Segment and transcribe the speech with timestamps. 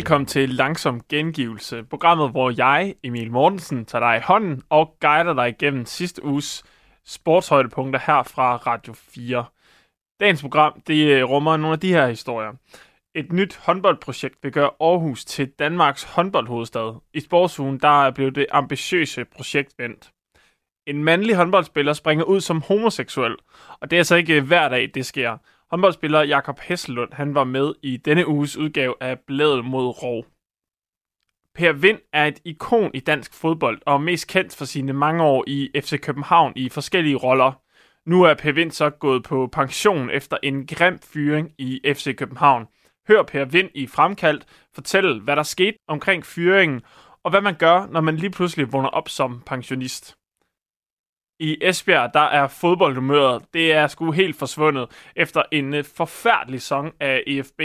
[0.00, 5.34] Velkommen til Langsom Gengivelse, programmet, hvor jeg, Emil Mortensen, tager dig i hånden og guider
[5.34, 6.64] dig igennem sidste uges
[7.04, 9.44] sportshøjdepunkter her fra Radio 4.
[10.20, 12.52] Dagens program det øh, rummer nogle af de her historier.
[13.14, 17.00] Et nyt håndboldprojekt vil gøre Aarhus til Danmarks håndboldhovedstad.
[17.14, 20.10] I sportsugen der er blevet det ambitiøse projekt vendt.
[20.86, 23.36] En mandlig håndboldspiller springer ud som homoseksuel,
[23.80, 25.36] og det er altså ikke hver dag, det sker.
[25.70, 30.24] Håndboldspiller Jakob Hesselund han var med i denne uges udgave af Bladet mod Rov.
[31.54, 35.44] Per Vind er et ikon i dansk fodbold og mest kendt for sine mange år
[35.46, 37.52] i FC København i forskellige roller.
[38.06, 42.66] Nu er Per Vind så gået på pension efter en grim fyring i FC København.
[43.08, 46.82] Hør Per Vind i Fremkaldt fortælle, hvad der skete omkring fyringen,
[47.24, 50.19] og hvad man gør, når man lige pludselig vågner op som pensionist.
[51.40, 56.92] I Esbjerg, der er fodboldhumøret, det er sgu helt forsvundet efter en øh, forfærdelig sæson
[57.00, 57.60] af EFB.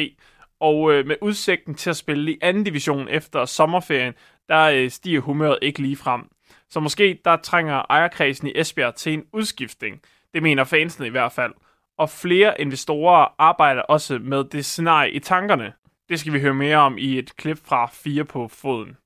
[0.59, 4.13] Og øh, med udsigten til at spille i anden division efter sommerferien,
[4.49, 6.21] der øh, stiger humøret ikke lige frem.
[6.69, 10.01] Så måske der trænger ejerkredsen i Esbjerg til en udskiftning.
[10.33, 11.53] Det mener fansene i hvert fald.
[11.97, 15.73] Og flere investorer arbejder også med det scenarie i tankerne.
[16.09, 18.97] Det skal vi høre mere om i et klip fra 4 på foden.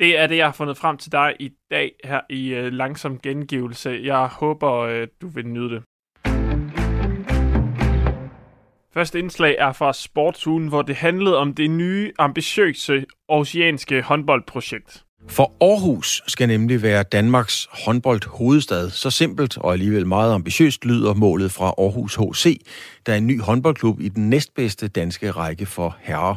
[0.00, 3.18] Det er det, jeg har fundet frem til dig i dag her i øh, langsom
[3.18, 4.00] gengivelse.
[4.04, 5.82] Jeg håber, øh, du vil nyde det.
[8.94, 15.02] Første indslag er fra Sportsugen, hvor det handlede om det nye, ambitiøse oceanske håndboldprojekt.
[15.28, 18.90] For Aarhus skal nemlig være Danmarks håndboldhovedstad.
[18.90, 22.60] Så simpelt og alligevel meget ambitiøst lyder målet fra Aarhus HC,
[23.06, 26.36] der er en ny håndboldklub i den næstbedste danske række for herrer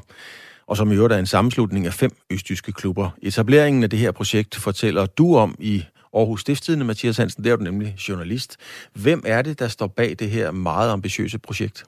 [0.70, 3.10] og som i øvrigt er en sammenslutning af fem østtyske klubber.
[3.22, 7.56] Etableringen af det her projekt fortæller du om i Aarhus Stiftstidende, Mathias Hansen, der er
[7.56, 8.58] du nemlig journalist.
[8.94, 11.84] Hvem er det, der står bag det her meget ambitiøse projekt?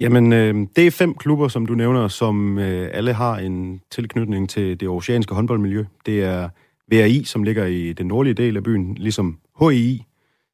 [0.00, 4.50] Jamen, øh, det er fem klubber, som du nævner, som øh, alle har en tilknytning
[4.50, 5.84] til det oceanske håndboldmiljø.
[6.06, 6.48] Det er
[6.92, 10.04] VRI, som ligger i den nordlige del af byen, ligesom HII,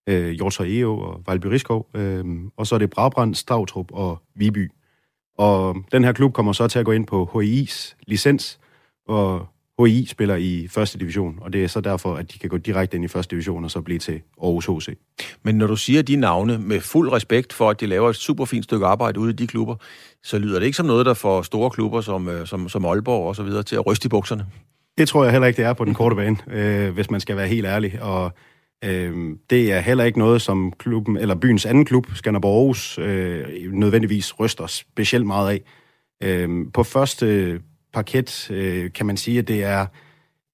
[0.08, 2.24] øh, Hjortshøj EO og Valby Rigskov, øh,
[2.56, 4.70] og så er det Brabrand, Stavtrup og Viby.
[5.38, 8.58] Og den her klub kommer så til at gå ind på HI's licens,
[9.08, 9.46] og
[9.86, 12.96] HI spiller i første division, og det er så derfor, at de kan gå direkte
[12.96, 14.98] ind i første division og så blive til Aarhus HC.
[15.42, 18.44] Men når du siger de navne med fuld respekt for, at de laver et super
[18.44, 19.76] fint stykke arbejde ude i de klubber,
[20.22, 23.28] så lyder det ikke som noget, der får store klubber som, øh, som, som Aalborg
[23.28, 24.46] og så videre til at ryste i bukserne?
[24.98, 27.36] Det tror jeg heller ikke, det er på den korte bane, øh, hvis man skal
[27.36, 28.02] være helt ærlig.
[28.02, 28.32] Og
[28.84, 33.72] Øh, det er heller ikke noget, som klubben, eller byens anden klub, Skanderborg Aarhus, øh,
[33.72, 35.60] nødvendigvis ryster specielt meget af.
[36.22, 37.60] Øh, på første
[37.92, 39.86] parket øh, kan man sige, at det er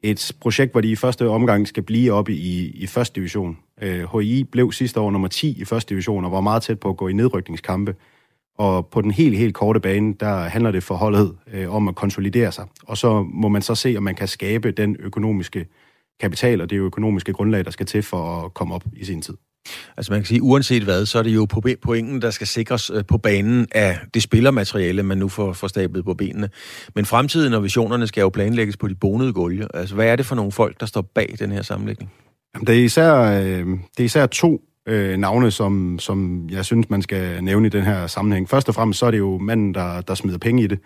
[0.02, 3.58] et projekt, hvor de i første omgang skal blive oppe i, i første division.
[3.82, 6.88] Øh, HI blev sidste år nummer 10 i første division, og var meget tæt på
[6.88, 7.94] at gå i nedrykningskampe.
[8.58, 11.94] Og på den helt, helt korte bane, der handler det for holdet øh, om at
[11.94, 12.66] konsolidere sig.
[12.82, 15.66] Og så må man så se, om man kan skabe den økonomiske
[16.20, 19.34] kapital og det økonomiske grundlag, der skal til for at komme op i sin tid.
[19.96, 21.46] Altså man kan sige, uanset hvad, så er det jo
[21.82, 26.04] pointen, der skal sikres øh, på banen af det spillermateriale, man nu får, får stablet
[26.04, 26.48] på benene.
[26.94, 29.66] Men fremtiden og visionerne skal jo planlægges på de bonede gulje.
[29.74, 32.12] Altså hvad er det for nogle folk, der står bag den her sammenlægning?
[32.54, 36.90] Jamen, det, er især, øh, det er især to øh, navne, som, som jeg synes,
[36.90, 38.48] man skal nævne i den her sammenhæng.
[38.48, 40.78] Først og fremmest så er det jo manden, der, der smider penge i det.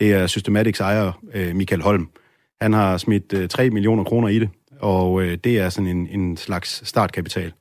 [0.00, 2.08] Det er Systematics ejer, øh, Michael Holm.
[2.60, 4.48] Han har smidt øh, 3 millioner kroner i det,
[4.80, 7.52] og øh, det er sådan en, en slags startkapital.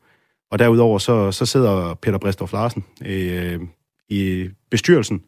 [0.52, 3.60] Og derudover så, så sidder Peter Brestorff Larsen øh,
[4.10, 5.22] i bestyrelsen,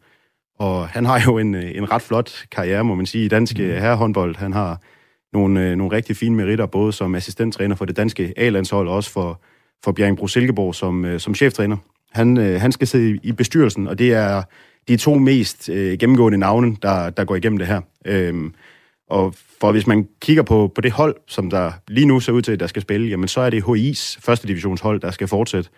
[0.58, 3.64] og han har jo en, en ret flot karriere, må man sige, i dansk mm.
[3.64, 4.36] herrehåndbold.
[4.36, 4.80] Han har
[5.32, 9.10] nogle, øh, nogle rigtig fine meritter, både som assistenttræner for det danske A-landshold, og også
[9.10, 9.40] for,
[9.84, 11.76] for Bjerringbro Silkeborg som, øh, som cheftræner.
[12.12, 14.42] Han, øh, han skal sidde i bestyrelsen, og det er
[14.88, 17.80] de to mest øh, gennemgående navne, der, der går igennem det her.
[18.04, 18.50] Øh,
[19.12, 22.42] og for hvis man kigger på, på det hold, som der lige nu ser ud
[22.42, 25.70] til, at der skal spille, jamen så er det HI's første divisionshold, der skal fortsætte.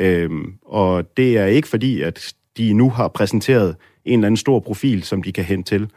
[0.00, 4.60] Øhm, og det er ikke fordi, at de nu har præsenteret en eller anden stor
[4.60, 5.90] profil, som de kan hente til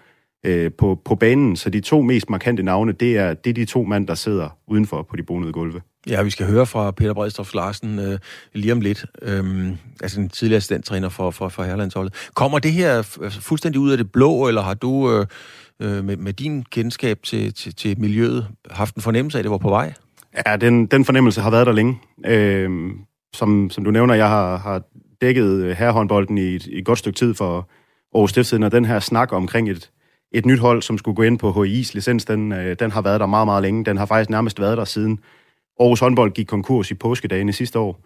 [0.45, 1.55] øh, på, på banen.
[1.55, 4.57] Så de to mest markante navne, det er, det er de to mænd, der sidder
[4.67, 5.81] udenfor på de bonede gulve.
[6.07, 8.19] Ja, vi skal høre fra Peter Bredstof Larsen øh,
[8.53, 12.13] lige om lidt, øhm, altså en tidligere assistenttræner for, for, for Herlandsholdet.
[12.33, 13.01] Kommer det her
[13.41, 15.25] fuldstændig ud af det blå, eller har du øh,
[15.81, 19.51] øh, med, med din kendskab til, til, til miljøet haft en fornemmelse af, at det
[19.51, 19.93] var på vej?
[20.47, 21.99] Ja, den, den fornemmelse har været der længe.
[22.25, 22.91] Øh,
[23.33, 24.81] som, som du nævner, jeg har, har
[25.21, 27.69] dækket øh, herrehåndbolden i et, et godt stykke tid for
[28.15, 29.91] Aarhus Stiftsiden, og den her snak omkring et,
[30.31, 33.19] et nyt hold, som skulle gå ind på HI's licens, den, øh, den har været
[33.19, 33.85] der meget, meget længe.
[33.85, 35.19] Den har faktisk nærmest været der siden
[35.79, 37.99] Aarhus håndbold gik konkurs i påskedagene sidste år.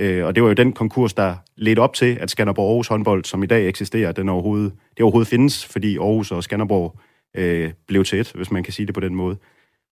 [0.00, 3.24] Øh, og det var jo den konkurs, der ledte op til, at Skanderborg Aarhus håndbold,
[3.24, 7.00] som i dag eksisterer, den overhovedet, det overhovedet findes, fordi Aarhus og Skanderborg
[7.36, 9.36] øh, blev til et, hvis man kan sige det på den måde.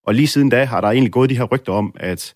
[0.03, 2.33] Og lige siden da har der egentlig gået de her rygter om, at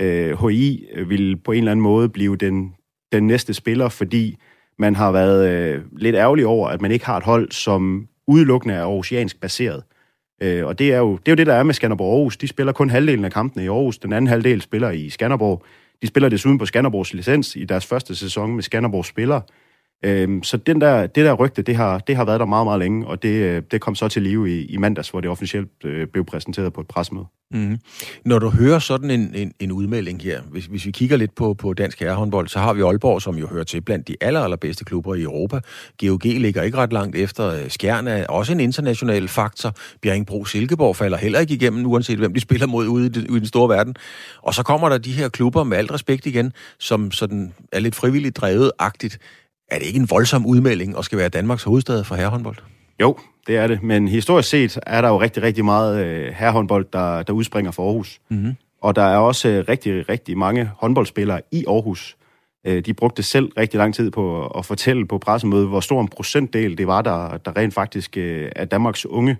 [0.00, 2.74] øh, HI vil på en eller anden måde blive den,
[3.12, 4.36] den næste spiller, fordi
[4.78, 8.74] man har været øh, lidt ærgerlig over, at man ikke har et hold, som udelukkende
[8.74, 9.82] er oceansk baseret.
[10.42, 12.36] Øh, og det er, jo, det er jo det, der er med Skanderborg Aarhus.
[12.36, 13.98] De spiller kun halvdelen af kampene i Aarhus.
[13.98, 15.64] Den anden halvdel spiller i Skanderborg.
[16.02, 19.42] De spiller desuden på Skanderborgs licens i deres første sæson med Skanderborgs spillere.
[20.04, 22.78] Øhm, så den der, det der rygte, det har, det har været der meget, meget
[22.78, 25.70] længe, og det, øh, det kom så til live i, i mandags, hvor det officielt
[25.84, 27.26] øh, blev præsenteret på et presmøde.
[27.50, 27.78] Mm.
[28.24, 31.54] Når du hører sådan en, en, en udmelding her, hvis, hvis vi kigger lidt på,
[31.54, 34.84] på dansk herrehåndbold, så har vi Aalborg, som jo hører til blandt de aller, allerbedste
[34.84, 35.60] klubber i Europa.
[36.00, 37.48] GOG ligger ikke ret langt efter.
[37.48, 39.74] Øh, Skjern er også en international faktor.
[40.02, 43.36] Bjerringbro Silkeborg falder heller ikke igennem, uanset hvem de spiller mod ude i, den, ude
[43.36, 43.96] i den store verden.
[44.42, 47.94] Og så kommer der de her klubber med alt respekt igen, som sådan er lidt
[47.94, 49.18] frivilligt drevet-agtigt
[49.70, 52.56] er det ikke en voldsom udmelding at skal være Danmarks hovedstad for herrehåndbold?
[53.00, 53.16] Jo,
[53.46, 53.82] det er det.
[53.82, 57.82] Men historisk set er der jo rigtig, rigtig meget øh, herrehåndbold, der, der udspringer fra
[57.82, 58.20] Aarhus.
[58.28, 58.54] Mm-hmm.
[58.82, 62.16] Og der er også øh, rigtig, rigtig mange håndboldspillere i Aarhus.
[62.66, 66.08] Øh, de brugte selv rigtig lang tid på at fortælle på pressemødet, hvor stor en
[66.08, 69.36] procentdel det var, der, der rent faktisk øh, er Danmarks unge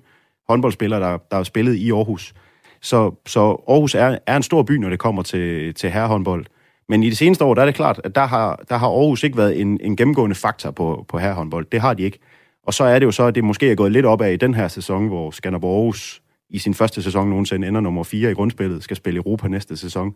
[0.49, 2.35] håndboldspillere, der, der er spillet i Aarhus.
[2.83, 6.47] Så, så Aarhus er, er en stor by, når det kommer til, til herrehåndbold.
[6.89, 9.25] Men i de seneste år, der er det klart, at der har, der har Aarhus
[9.25, 11.67] ikke været en, en gennemgående faktor på, på herrehåndbold.
[11.73, 12.19] Det har de ikke.
[12.67, 14.37] Og så er det jo så, at det måske er gået lidt op af i
[14.37, 18.35] den her sæson, hvor Skanderborg Aarhus i sin første sæson nogensinde ender nummer 4 i
[18.35, 20.15] grundspillet, skal spille Europa næste sæson.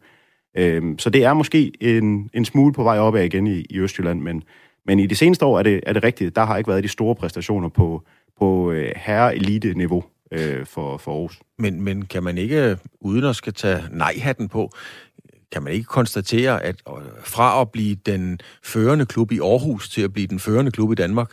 [0.56, 4.20] Øhm, så det er måske en, en smule på vej opad igen i, i Østjylland,
[4.20, 4.42] men,
[4.86, 6.36] men i de seneste år er det, er det rigtigt.
[6.36, 8.02] Der har ikke været de store præstationer på,
[8.38, 11.40] på øh, herre-elite-niveau øh, for, for Aarhus.
[11.58, 14.70] Men, men kan man ikke, øh, uden at skal tage nej-hatten på,
[15.52, 16.82] kan man ikke konstatere, at
[17.24, 20.94] fra at blive den førende klub i Aarhus til at blive den førende klub i
[20.94, 21.30] Danmark,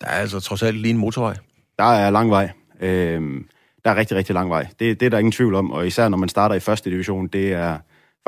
[0.00, 1.36] der er altså trods alt lige en motorvej?
[1.78, 2.50] Der er lang vej.
[2.80, 3.48] Øhm,
[3.84, 4.66] der er rigtig, rigtig lang vej.
[4.80, 7.26] Det, det er der ingen tvivl om, og især når man starter i første division,
[7.26, 7.78] det er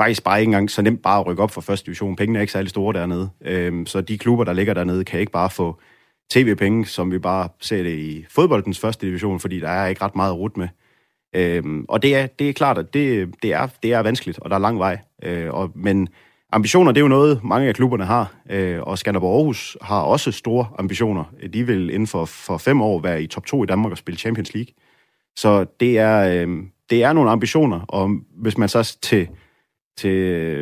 [0.01, 2.15] faktisk bare ikke engang så nemt bare at rykke op fra første division.
[2.15, 3.29] Pengene er ikke særlig store dernede.
[3.41, 5.79] Øhm, så de klubber, der ligger dernede, kan ikke bare få
[6.31, 10.15] tv-penge, som vi bare ser det i fodboldens første division, fordi der er ikke ret
[10.15, 10.67] meget rut med.
[11.35, 14.49] Øhm, og det er, det er klart, at det, det, er, det er vanskeligt, og
[14.49, 14.97] der er lang vej.
[15.23, 16.07] Øh, og, men
[16.51, 20.31] ambitioner, det er jo noget, mange af klubberne har, øh, og Skanderborg Aarhus har også
[20.31, 21.23] store ambitioner.
[21.53, 24.17] De vil inden for, for fem år være i top 2 i Danmark og spille
[24.17, 24.73] Champions League.
[25.35, 29.27] Så det er, øh, det er nogle ambitioner, og hvis man så til,
[29.97, 30.59] til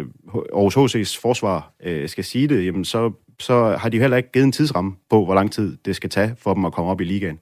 [0.53, 4.45] Aarhus HC's forsvar øh, skal sige det, jamen så, så har de heller ikke givet
[4.45, 7.03] en tidsramme på, hvor lang tid det skal tage for dem at komme op i
[7.03, 7.39] ligaen.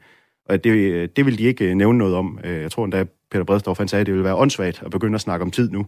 [0.49, 2.39] Og det, det vil de ikke øh, nævne noget om.
[2.43, 5.15] Øh, jeg tror endda, Peter Bredstorff han sagde, at det ville være åndssvagt at begynde
[5.15, 5.85] at snakke om tid nu.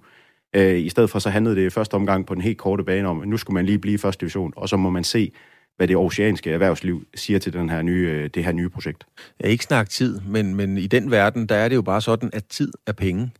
[0.56, 3.08] Øh, I stedet for så handlede det i første omgang på den helt korte bane
[3.08, 5.32] om, at nu skulle man lige blive i første division, og så må man se,
[5.78, 9.06] hvad det oceanske erhvervsliv siger til den her nye, øh, det her nye projekt.
[9.40, 12.30] Jeg ikke snakke tid, men, men i den verden, der er det jo bare sådan,
[12.34, 13.32] at tid er penge.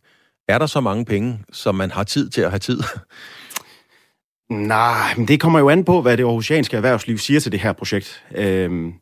[0.48, 2.80] Er der så mange penge, som man har tid til at have tid?
[4.50, 7.72] Nej, men det kommer jo an på, hvad det oceanske erhvervsliv siger til det her
[7.72, 8.24] projekt.
[8.36, 8.92] Øhm,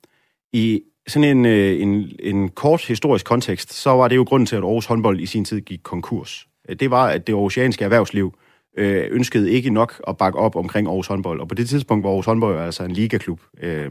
[0.53, 4.57] I sådan en, øh, en, en kort historisk kontekst, så var det jo grunden til,
[4.57, 6.47] at Aarhus håndbold i sin tid gik konkurs.
[6.69, 8.35] Øh, det var, at det oceanske erhvervsliv
[8.79, 11.41] øh, ønskede ikke nok at bakke op omkring Aarhus håndbold.
[11.41, 13.91] Og på det tidspunkt var Aarhus håndbold altså en ligaklub øh,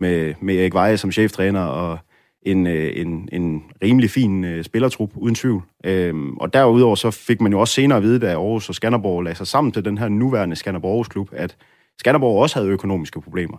[0.00, 1.98] med, med Erik Veje som cheftræner og
[2.42, 5.62] en, øh, en, en rimelig fin øh, spillertrup, uden tvivl.
[5.84, 9.22] Øh, og derudover så fik man jo også senere at vide, da Aarhus og Skanderborg
[9.22, 11.56] lagde sig sammen til den her nuværende Skanderborg Aarhus klub, at
[11.98, 13.58] Skanderborg også havde økonomiske problemer.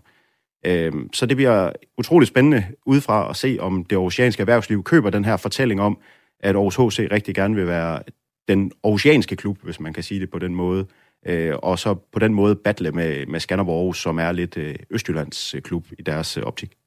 [0.65, 5.25] Øh, så det bliver utrolig spændende udefra at se, om det oceanske erhvervsliv køber den
[5.25, 5.99] her fortælling om,
[6.39, 8.01] at Aarhus HC rigtig gerne vil være
[8.47, 10.85] den oceanske klub, hvis man kan sige det på den måde,
[11.25, 14.75] øh, og så på den måde battle med, med Skanderborg Aarhus, som er lidt øh,
[14.89, 16.78] Østjyllands øh, klub i deres optik.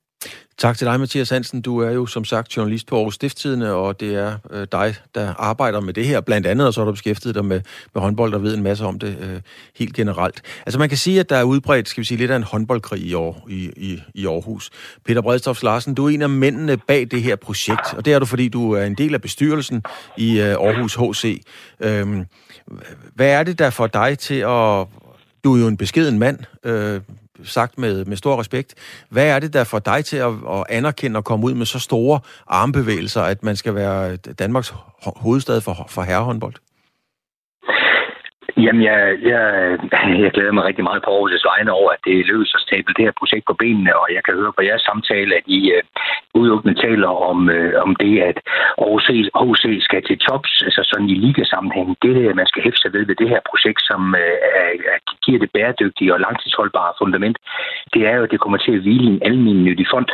[0.58, 1.60] Tak til dig, Mathias Hansen.
[1.60, 5.34] Du er jo som sagt journalist på Aarhus Stifttidene, og det er øh, dig, der
[5.34, 7.60] arbejder med det her blandt andet, og så har du beskæftiget dig med,
[7.94, 9.40] med håndbold og ved en masse om det øh,
[9.76, 10.42] helt generelt.
[10.66, 13.02] Altså man kan sige, at der er udbredt, skal vi sige, lidt af en håndboldkrig
[13.02, 14.70] i, år, i, i, i Aarhus.
[15.04, 18.18] Peter Bredstof Larsen, du er en af mændene bag det her projekt, og det er
[18.18, 19.82] du, fordi du er en del af bestyrelsen
[20.16, 21.42] i øh, Aarhus HC.
[21.80, 22.24] Øhm,
[23.14, 24.86] hvad er det der for dig til at...
[25.44, 27.00] Du er jo en beskeden mand, øh,
[27.44, 28.74] sagt med, med stor respekt.
[29.08, 31.78] Hvad er det, der får dig til at, at anerkende og komme ud med så
[31.78, 36.54] store armbevægelser, at man skal være Danmarks hovedstad for, for herrehåndbold?
[38.56, 39.44] Jamen, jeg, jeg,
[40.24, 43.04] jeg glæder mig rigtig meget på Aarhus' vegne over, at det lykkedes at stable det
[43.04, 45.82] her projekt på benene, og jeg kan høre på jeres samtale, at I øh,
[46.34, 48.38] udelukkende taler om, øh, om det, at
[48.82, 49.06] Aarhus
[49.40, 51.88] HC skal til tops, altså sådan i ligasammenhæng.
[52.02, 55.38] Det, det, man skal hæfte sig ved ved det her projekt, som øh, er, giver
[55.38, 57.36] det bæredygtige og langtidsholdbare fundament,
[57.94, 60.10] det er jo, at det kommer til at hvile i en almindelig fond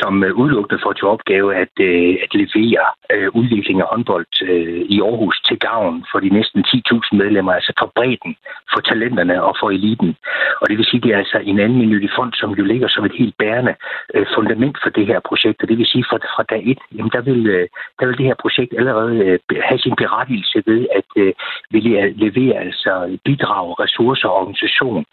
[0.00, 2.84] som øh, udelukkende får til opgave at, øh, at levere
[3.14, 7.72] øh, udvikling af håndbold øh, i Aarhus til gavn for de næsten 10.000 medlemmer, altså
[7.80, 8.32] for bredden,
[8.72, 10.16] for talenterne og for eliten.
[10.60, 12.88] Og det vil sige, at det er altså en anden minuttig fond, som jo ligger
[12.88, 13.74] som et helt bærende
[14.14, 15.62] øh, fundament for det her projekt.
[15.62, 18.18] Og det vil sige, at fra, fra dag et, jamen der, vil, øh, der vil
[18.18, 19.38] det her projekt allerede øh,
[19.68, 21.32] have sin berettigelse ved at øh,
[21.70, 25.04] ville levere altså bidrag, ressourcer, organisation,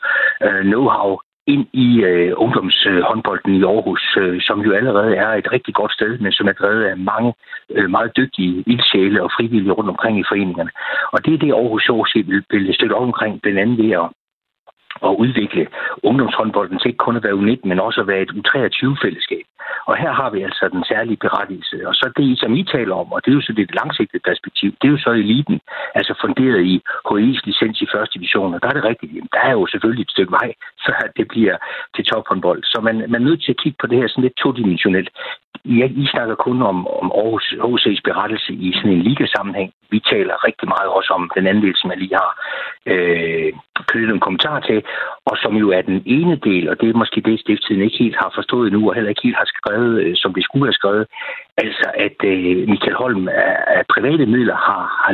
[0.46, 5.52] øh, know-how ind i øh, ungdomshåndbolden øh, i Aarhus, øh, som jo allerede er et
[5.52, 7.34] rigtig godt sted, men som er drevet af mange
[7.70, 10.72] øh, meget dygtige ildsjæle og frivillige rundt omkring i foreningerne.
[11.12, 14.08] Og det er det, Aarhus HC vil, vil støtte op omkring, blandt andet ved at
[15.08, 15.68] at udvikle
[16.04, 19.46] ungdomshåndbolden til ikke kun at være U19, men også at være et U23-fællesskab.
[19.90, 21.88] Og her har vi altså den særlige berettigelse.
[21.90, 24.70] Og så det, som I taler om, og det er jo så det langsigtede perspektiv,
[24.80, 25.60] det er jo så eliten,
[25.96, 26.76] altså funderet i
[27.08, 28.54] HI's licens i første division.
[28.54, 30.50] Og der er det rigtigt, jamen, der er jo selvfølgelig et stykke vej,
[30.86, 31.58] før det bliver
[31.96, 32.64] til tophåndbold.
[32.64, 35.10] Så man, man er nødt til at kigge på det her sådan lidt todimensionelt.
[35.66, 39.72] Jeg, I snakker kun om, om Aarhus HC's berettelse i sådan en ligasammenhæng.
[39.92, 42.32] Vi taler rigtig meget også om den anden del, som jeg lige har
[42.92, 43.54] øh,
[43.90, 44.84] knyttet en kommentar til,
[45.26, 48.16] og som jo er den ene del, og det er måske det, stiftstiden ikke helt
[48.16, 51.06] har forstået nu, og heller ikke helt har skrevet, øh, som det skulle have skrevet.
[51.58, 55.14] Altså, at øh, Michael Holm af, af private midler har, har,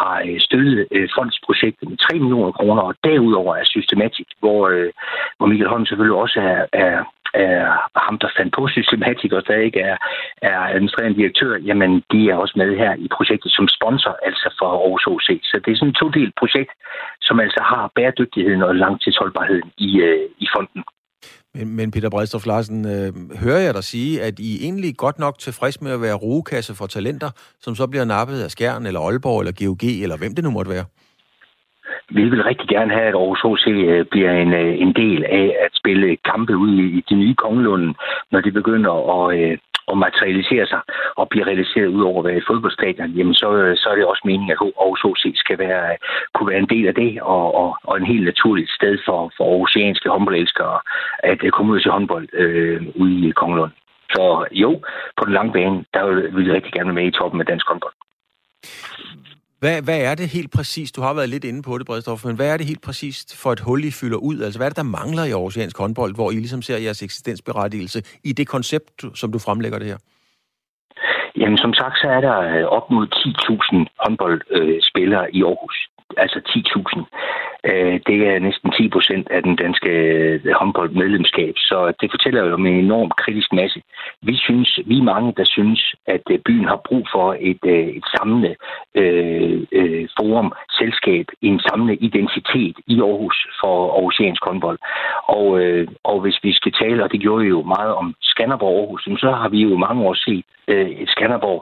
[0.00, 4.90] har øh, støttet øh, fondsprojektet med 3 millioner kroner, og derudover er systematik, hvor, øh,
[5.36, 9.56] hvor Michael Holm selvfølgelig også er, er er ham, der fandt på systematik, og der
[9.56, 9.96] ikke er,
[10.42, 14.66] er administrerende direktør, jamen de er også med her i projektet som sponsor, altså for
[14.66, 15.28] Aarhus OC.
[15.50, 16.72] Så det er sådan et todelt projekt,
[17.20, 20.84] som altså har bæredygtigheden og langtidsholdbarheden i, øh, i fonden.
[21.54, 23.10] Men, men Peter Bredstof Larsen, øh,
[23.44, 26.86] hører jeg dig sige, at I egentlig godt nok tilfreds med at være rugekasse for
[26.86, 27.30] talenter,
[27.60, 30.70] som så bliver nappet af Skjern, eller Aalborg, eller GOG, eller hvem det nu måtte
[30.70, 30.84] være?
[32.10, 35.46] Vi vil rigtig gerne have, at Aarhus HC øh, bliver en, øh, en del af
[35.64, 37.94] at spille kampe ud i de nye kongelunde,
[38.32, 40.80] når de begynder at, øh, og at materialisere sig
[41.16, 43.48] og blive realiseret ud over at være et fodboldstadion, jamen så,
[43.82, 45.96] så er det også meningen, at Aarhus OC skal være,
[46.34, 49.44] kunne være en del af det, og, og, og en helt naturligt sted for, for
[49.44, 50.78] aarhusianske håndboldelskere
[51.18, 53.72] at øh, komme ud til håndbold øh, ude i Kongelund.
[54.14, 54.70] Så jo,
[55.16, 57.68] på den lange bane, der vil vi rigtig gerne være med i toppen af dansk
[57.68, 57.94] håndbold.
[59.60, 60.96] Hvad, hvad er det helt præcist?
[60.96, 63.50] Du har været lidt inde på det, Bredstof, men hvad er det helt præcist for
[63.52, 64.36] et hul, I fylder ud?
[64.40, 67.98] Altså, hvad er det, der mangler i Aarhusiansk håndbold, hvor I ligesom ser jeres eksistensberettigelse
[68.24, 69.98] i det koncept, som du fremlægger det her?
[71.40, 75.76] Jamen, som sagt, så er der øh, op mod 10.000 håndboldspillere øh, i Aarhus.
[76.16, 77.00] Altså 10.000.
[77.70, 82.54] Øh, det er næsten 10 procent af den danske øh, håndboldmedlemskab, så det fortæller jo
[82.54, 83.82] om en enorm kritisk masse.
[84.22, 87.64] Vi synes, vi er mange, der synes, at øh, byen har brug for et,
[87.98, 88.54] et samlende
[88.94, 94.78] øh, øh, forum, selskab, en samlende identitet i Aarhus for Aarhusiansk håndbold.
[95.26, 98.78] Og, øh, og hvis vi skal tale, og det gjorde vi jo meget om Skanderborg
[98.80, 101.60] Aarhus, så har vi jo mange år set øh, Skanderborg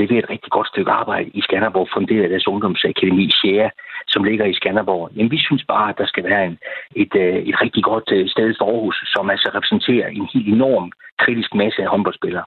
[0.00, 3.70] levere et rigtig godt stykke arbejde i Skanderborg, funderet deres ungdomsakademi Share,
[4.08, 5.10] som ligger i Skanderborg.
[5.16, 6.58] Jamen, vi synes bare, at der skal være en,
[7.02, 10.92] et, øh, et rigtig godt øh, sted for Aarhus, som altså repræsenterer en helt enorm
[11.18, 12.44] kritisk masse af håndboldspillere.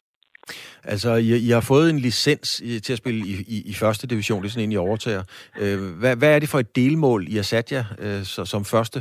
[0.84, 2.50] Altså, I, I har fået en licens
[2.86, 5.24] til at spille i, i, i første division, det er sådan en, I overtager.
[5.62, 8.64] Øh, hvad, hvad er det for et delmål, I har sat jer øh, så, som
[8.66, 9.00] første,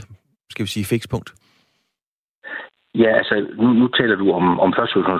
[0.50, 1.30] skal vi sige, fikspunkt?
[2.94, 4.72] Ja, altså, nu, nu taler du om, om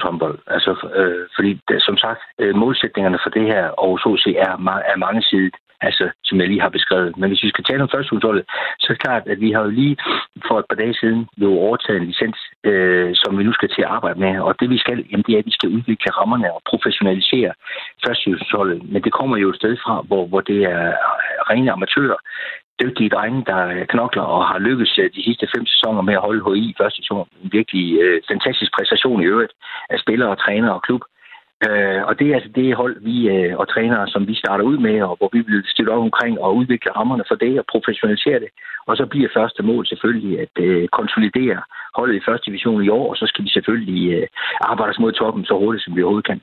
[0.07, 0.39] håndbold.
[0.47, 4.53] Altså, øh, fordi, som sagt, øh, målsætningerne for det her Aarhus HC er,
[4.93, 5.51] er mange sider
[5.89, 7.17] altså, som jeg lige har beskrevet.
[7.17, 8.45] Men hvis vi skal tale om førstehusholdet,
[8.81, 9.97] så er det klart, at vi har jo lige
[10.49, 13.83] for et par dage siden jo overtaget en licens, øh, som vi nu skal til
[13.83, 14.33] at arbejde med.
[14.41, 17.53] Og det vi skal, jamen, det er, at vi skal udvikle rammerne og professionalisere
[18.07, 18.91] førstehusholdet.
[18.93, 20.93] Men det kommer jo et sted fra, hvor, hvor det er
[21.51, 22.19] rene amatører,
[22.83, 26.45] dygtige drenge, der knokler og har lykkes øh, de sidste fem sæsoner med at holde
[26.47, 27.29] HI i første sæson.
[27.43, 29.53] En virkelig øh, fantastisk præstation i øvrigt
[29.91, 31.03] af spillere, træner og klub.
[31.67, 34.79] Øh, og det er altså det hold, vi øh, og trænere, som vi starter ud
[34.87, 38.41] med, og hvor vi vil støtte op omkring og udvikle rammerne for det og professionalisere
[38.45, 38.51] det.
[38.89, 41.61] Og så bliver første mål selvfølgelig at øh, konsolidere
[41.99, 44.27] holdet i første division i år, og så skal vi selvfølgelig øh,
[44.61, 46.41] arbejde os mod toppen så hurtigt, som vi overhovedet kan.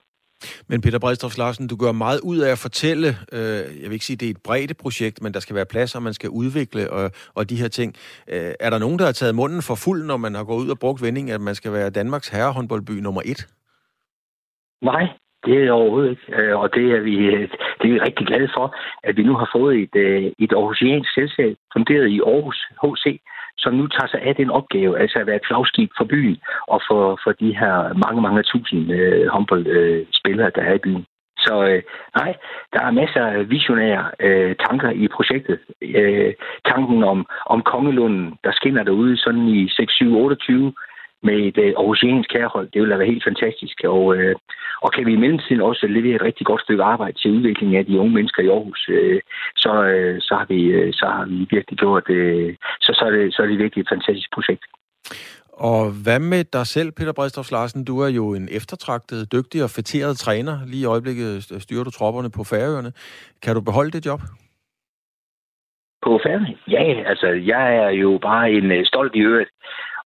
[0.67, 4.05] Men Peter Bredstof Larsen, du gør meget ud af at fortælle, øh, jeg vil ikke
[4.05, 6.29] sige, at det er et bredt projekt, men der skal være plads, og man skal
[6.29, 7.95] udvikle og, og de her ting.
[8.27, 10.69] Øh, er der nogen, der har taget munden for fuld, når man har gået ud
[10.69, 13.47] og brugt vending, at man skal være Danmarks herrehåndboldby nummer et?
[14.81, 15.07] Nej,
[15.45, 16.25] det er overhovedet ikke.
[16.37, 19.33] Øh, og det er, vi, øh, det er vi rigtig glade for, at vi nu
[19.35, 23.21] har fået et, øh, et aarhusiansk selskab, funderet i Aarhus HC,
[23.57, 26.81] som nu tager sig af den opgave, altså at være et flagskib for byen og
[26.87, 31.05] for, for de her mange, mange tusind øh, håndboldspillere, der er i byen.
[31.45, 31.81] Så øh,
[32.15, 32.35] nej,
[32.73, 35.59] der er masser af visionære øh, tanker i projektet.
[35.81, 36.33] Øh,
[36.65, 40.73] tanken om, om Kongelunden, der skinner derude sådan i 6, 7, 28
[41.23, 42.67] med et øh, aarhusiansk kærhold.
[42.73, 43.77] Det ville være helt fantastisk.
[43.83, 44.35] Og, øh,
[44.81, 47.85] og kan vi i mellemtiden også levere et rigtig godt stykke arbejde til udvikling af
[47.85, 49.21] de unge mennesker i Aarhus, øh,
[49.55, 53.11] så, øh, så, har vi, øh, så har vi virkelig gjort øh, så, så, er
[53.11, 54.63] det, så er det virkelig et fantastisk projekt.
[55.53, 57.85] Og hvad med dig selv, Peter Bredstof Larsen?
[57.85, 60.55] Du er jo en eftertragtet, dygtig og fætteret træner.
[60.65, 62.91] Lige i øjeblikket styrer du tropperne på Færøerne.
[63.43, 64.21] Kan du beholde det job?
[66.05, 66.57] På Færøerne?
[66.67, 69.49] Ja, altså jeg er jo bare en uh, stolt i øvrigt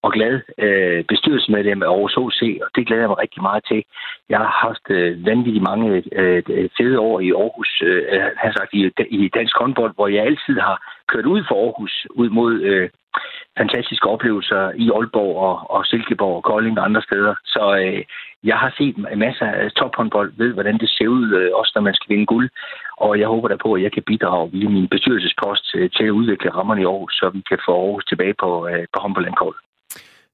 [0.05, 0.33] og glad
[0.65, 3.83] øh, bestyrelsesmedlem af Aarhus HC, og det glæder jeg mig rigtig meget til.
[4.29, 5.87] Jeg har haft øh, vanvittigt mange
[6.21, 6.43] øh,
[6.77, 8.03] fede år i Aarhus, øh,
[8.43, 10.77] har sagt, i, i dansk håndbold, hvor jeg altid har
[11.11, 12.89] kørt ud for Aarhus, ud mod øh,
[13.57, 17.35] fantastiske oplevelser i Aalborg og, og Silkeborg og Kolding og andre steder.
[17.45, 18.03] Så øh,
[18.43, 21.95] jeg har set masser af tophåndbold, ved hvordan det ser ud, øh, også når man
[21.95, 22.49] skal vinde guld.
[22.97, 26.17] Og jeg håber da på, at jeg kan bidrage via min bestyrelsespost øh, til at
[26.19, 29.61] udvikle rammerne i Aarhus, så vi kan få Aarhus tilbage på, øh, på håndboldlandkortet.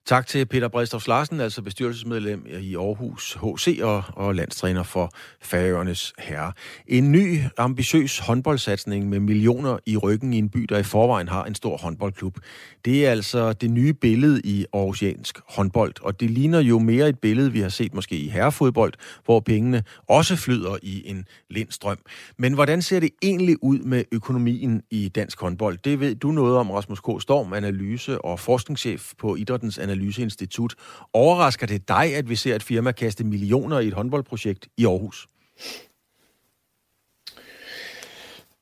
[0.06, 6.14] Tak til Peter Bredstorff Larsen, altså bestyrelsesmedlem i Aarhus HC og, og landstræner for Færøernes
[6.20, 6.54] Herre.
[6.88, 11.44] En ny, ambitiøs håndboldsatsning med millioner i ryggen i en by, der i forvejen har
[11.44, 12.38] en stor håndboldklub.
[12.86, 17.20] Det er altså det nye billede i aarhusiansk håndbold, og det ligner jo mere et
[17.20, 18.94] billede, vi har set måske i herrefodbold,
[19.26, 22.00] hvor pengene også flyder i en lindstrøm.
[22.38, 25.78] Men hvordan ser det egentlig ud med økonomien i dansk håndbold?
[25.84, 27.22] Det ved du noget om, Rasmus K.
[27.22, 30.76] Storm, analyse- og forskningschef på Idrættens Analyseinstitut.
[31.14, 35.28] Overrasker det dig, at vi ser et firma kaste millioner i et håndboldprojekt i Aarhus?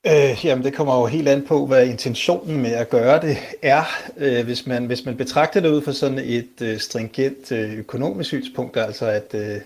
[0.06, 3.84] Øh, jamen, det kommer jo helt an på, hvad intentionen med at gøre det er.
[4.16, 8.28] Øh, hvis, man, hvis man betragter det ud fra sådan et øh, stringent øh, økonomisk
[8.28, 9.60] synspunkt, altså at, øh,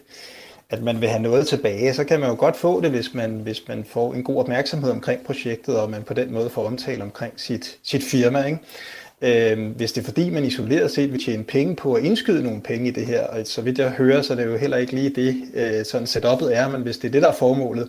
[0.71, 3.31] at man vil have noget tilbage, så kan man jo godt få det, hvis man,
[3.31, 7.03] hvis man får en god opmærksomhed omkring projektet, og man på den måde får omtale
[7.03, 8.45] omkring sit, sit firma.
[8.45, 8.59] Ikke?
[9.23, 12.61] Øh, hvis det er fordi, man isoleret set vil tjene penge på at indskyde nogle
[12.61, 14.93] penge i det her, og så vidt jeg hører, så er det jo heller ikke
[14.93, 17.89] lige det, øh, sådan setup'et er, men hvis det er det, der er formålet,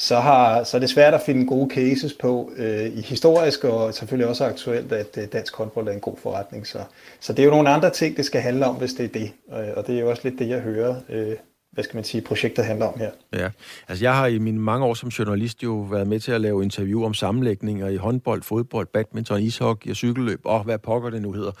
[0.00, 3.94] så, har, så er det svært at finde gode cases på øh, i historisk og
[3.94, 6.66] selvfølgelig også aktuelt, at øh, dansk håndbold er en god forretning.
[6.66, 6.78] Så,
[7.20, 9.32] så det er jo nogle andre ting, det skal handle om, hvis det er det.
[9.52, 11.32] Øh, og det er jo også lidt det, jeg hører øh,
[11.72, 13.10] hvad skal man sige, projektet handler om her.
[13.32, 13.50] Ja,
[13.88, 16.62] altså jeg har i mine mange år som journalist jo været med til at lave
[16.62, 21.32] interview om sammenlægninger i håndbold, fodbold, badminton, ishockey og cykelløb, og hvad pokker det nu
[21.32, 21.52] hedder.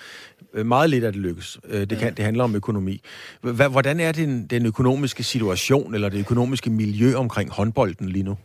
[0.54, 1.58] Øh, meget lidt af det lykkes.
[1.64, 3.02] Øh, det, kan, det handler om økonomi.
[3.42, 8.36] Hvordan er den, den økonomiske situation, eller det økonomiske miljø omkring håndbolden lige nu?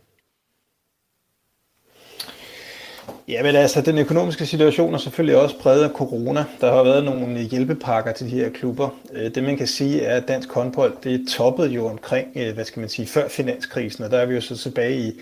[3.28, 6.44] Ja, men altså, den økonomiske situation er selvfølgelig også præget af corona.
[6.60, 8.88] Der har været nogle hjælpepakker til de her klubber.
[9.12, 12.64] Øh, det man kan sige er, at dansk håndbold, det toppede jo omkring, øh, hvad
[12.64, 15.12] skal man sige, før finanskrisen, og der er vi jo så tilbage i,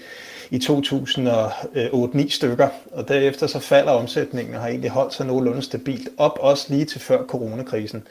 [0.52, 6.08] i 2008-9 stykker, og derefter så falder omsætningen og har egentlig holdt sig nogenlunde stabilt
[6.16, 8.02] op, også lige til før coronakrisen.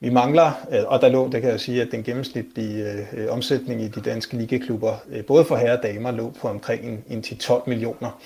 [0.00, 3.82] Vi mangler, øh, og der lå, det kan jeg sige, at den gennemsnitlige øh, omsætning
[3.82, 7.62] i de danske ligaklubber, øh, både for herre og damer, lå på omkring en, 10-12
[7.66, 8.20] millioner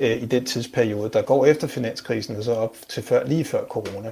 [0.00, 4.10] i den tidsperiode, der går efter finanskrisen og så op til før, lige før corona.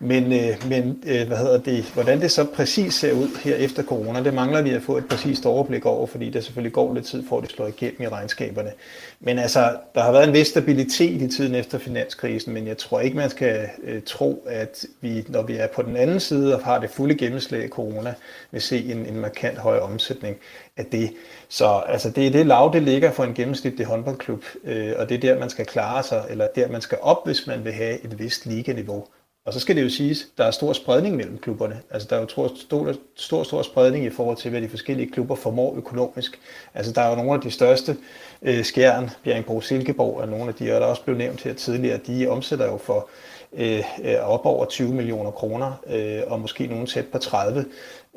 [0.00, 3.82] Men, øh, men øh, hvad hedder det, hvordan det så præcis ser ud her efter
[3.82, 7.06] corona, det mangler vi at få et præcist overblik over, fordi der selvfølgelig går lidt
[7.06, 8.72] tid, for at det slår igennem i regnskaberne.
[9.20, 13.00] Men altså, der har været en vis stabilitet i tiden efter finanskrisen, men jeg tror
[13.00, 16.64] ikke, man skal øh, tro, at vi, når vi er på den anden side og
[16.64, 18.14] har det fulde gennemslag af corona,
[18.50, 20.36] vil se en, en markant høj omsætning
[20.76, 21.10] af det.
[21.48, 25.14] Så altså, det er det lav, det ligger for en gennemsnitlig håndboldklub, øh, og det
[25.14, 28.04] er der, man skal klare sig, eller der, man skal op, hvis man vil have
[28.04, 29.04] et vist liganiveau.
[29.48, 31.80] Og så skal det jo siges, der er stor spredning mellem klubberne.
[31.90, 35.10] Altså der er jo stor, stor, stor, stor spredning i forhold til, hvad de forskellige
[35.10, 36.40] klubber formår økonomisk.
[36.74, 37.96] Altså der er jo nogle af de største,
[38.42, 42.00] øh, Skjern, Bjerringbro, Silkeborg, og nogle af de, og der også blev nævnt her tidligere,
[42.06, 43.08] de omsætter jo for
[43.52, 47.64] øh, øh op over 20 millioner kroner, øh, og måske nogen tæt på 30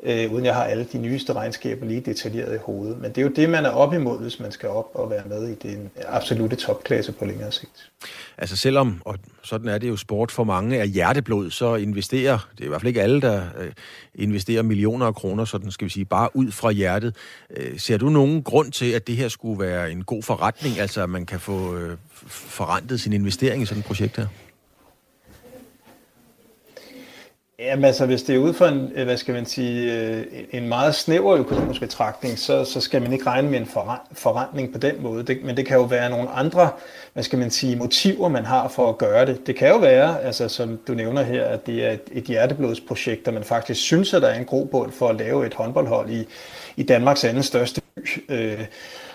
[0.02, 2.98] øh, uden jeg har alle de nyeste regnskaber lige detaljeret i hovedet.
[3.00, 5.22] Men det er jo det, man er op imod, hvis man skal op og være
[5.28, 7.90] med i den absolute topklasse på længere sigt.
[8.38, 12.60] Altså selvom, og sådan er det jo sport for mange, er hjerteblod, så investerer, det
[12.60, 13.72] er i hvert fald ikke alle, der øh,
[14.14, 17.16] investerer millioner af kroner, sådan skal vi sige, bare ud fra hjertet.
[17.56, 21.02] Øh, ser du nogen grund til, at det her skulle være en god forretning, altså
[21.02, 24.26] at man kan få øh, forrentet sin investering i sådan et projekt her?
[27.64, 30.68] Jamen altså, hvis det er ud fra en, øh, hvad skal man sige, øh, en
[30.68, 33.66] meget snæver økonomisk betragtning, så, så skal man ikke regne med en
[34.12, 35.22] forretning på den måde.
[35.22, 36.70] Det, men det kan jo være nogle andre,
[37.12, 39.46] hvad skal man sige, motiver, man har for at gøre det.
[39.46, 43.28] Det kan jo være, altså som du nævner her, at det er et, et hjerteblodsprojekt,
[43.28, 46.26] og man faktisk synes, at der er en grobund for at lave et håndboldhold i,
[46.76, 48.24] i Danmarks anden største by.
[48.28, 48.64] Øh,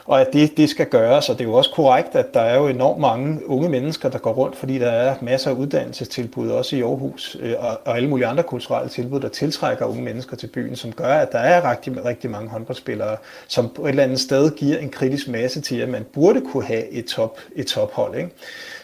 [0.08, 1.30] og at det, det skal gøres.
[1.30, 4.18] Og det er jo også korrekt, at der er jo enormt mange unge mennesker, der
[4.18, 8.10] går rundt, fordi der er masser af uddannelsestilbud, også i Aarhus, øh, og, og alle
[8.10, 11.72] mulige andre kulturelle tilbud, der tiltrækker unge mennesker til byen, som gør, at der er
[11.72, 13.18] rigtig, rigtig mange håndboldspillere,
[13.48, 16.66] som på et eller andet sted giver en kritisk masse til, at man burde kunne
[16.66, 18.16] have et, top, et tophold.
[18.16, 18.30] Ikke?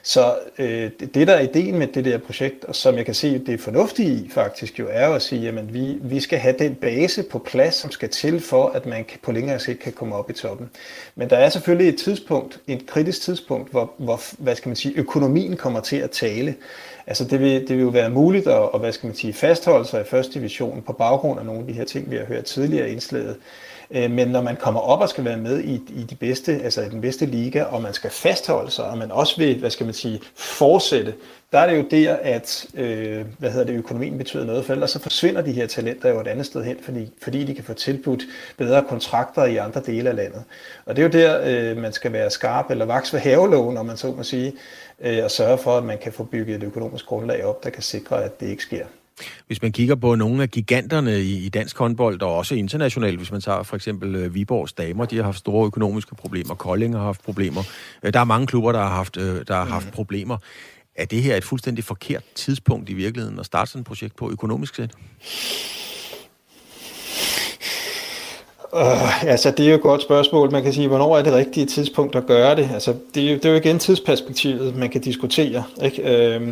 [0.06, 3.40] Så øh, det, der er ideen med det der projekt, og som jeg kan se,
[3.40, 6.76] det er fornuftigt i faktisk jo, er at sige, at vi, vi skal have den
[6.76, 10.30] base på plads, som skal til for, at man på længere sigt kan komme op
[10.30, 10.70] i toppen.
[11.16, 14.98] Men der er selvfølgelig et tidspunkt, et kritisk tidspunkt, hvor, hvor hvad skal man sige,
[14.98, 16.56] økonomien kommer til at tale.
[17.08, 19.86] Altså det vil, det vil jo være muligt at, at hvad skal man sige, fastholde
[19.86, 22.44] sig i første division på baggrund af nogle af de her ting, vi har hørt
[22.44, 23.36] tidligere indslaget.
[23.94, 26.82] Øh, men når man kommer op og skal være med i, i de bedste, altså
[26.82, 29.86] i den bedste liga, og man skal fastholde sig, og man også vil, hvad skal
[29.86, 31.14] man sige, fortsætte,
[31.52, 34.92] der er det jo der, at øh, hvad hedder det, økonomien betyder noget, for ellers
[34.92, 37.74] så forsvinder de her talenter jo et andet sted hen, fordi, fordi de kan få
[37.74, 38.24] tilbudt
[38.58, 40.44] bedre kontrakter i andre dele af landet.
[40.86, 43.86] Og det er jo der, øh, man skal være skarp eller vaks ved havelån, om
[43.86, 44.54] man så må sige,
[45.02, 47.84] øh, og sørge for, at man kan få bygget et økonomisk grundlag op, der kan
[47.84, 48.86] sikre, at det ikke sker.
[49.48, 53.32] Hvis man kigger på nogle af giganterne i, i dansk håndbold, og også internationalt, hvis
[53.32, 57.04] man tager for eksempel øh, Viborgs damer, de har haft store økonomiske problemer, Kolding har
[57.04, 57.62] haft problemer.
[58.04, 59.92] Øh, der er mange klubber, der har haft, øh, der har haft mm.
[59.92, 60.38] problemer.
[60.96, 64.32] Er det her et fuldstændig forkert tidspunkt i virkeligheden at starte sådan et projekt på
[64.32, 64.92] økonomisk set?
[68.74, 70.52] Uh, altså, det er jo et godt spørgsmål.
[70.52, 72.70] Man kan sige, hvornår er det rigtige tidspunkt at gøre det?
[72.74, 75.64] Altså, det, er jo, det er jo igen tidsperspektivet, man kan diskutere.
[75.84, 76.38] Ikke?
[76.42, 76.48] Uh,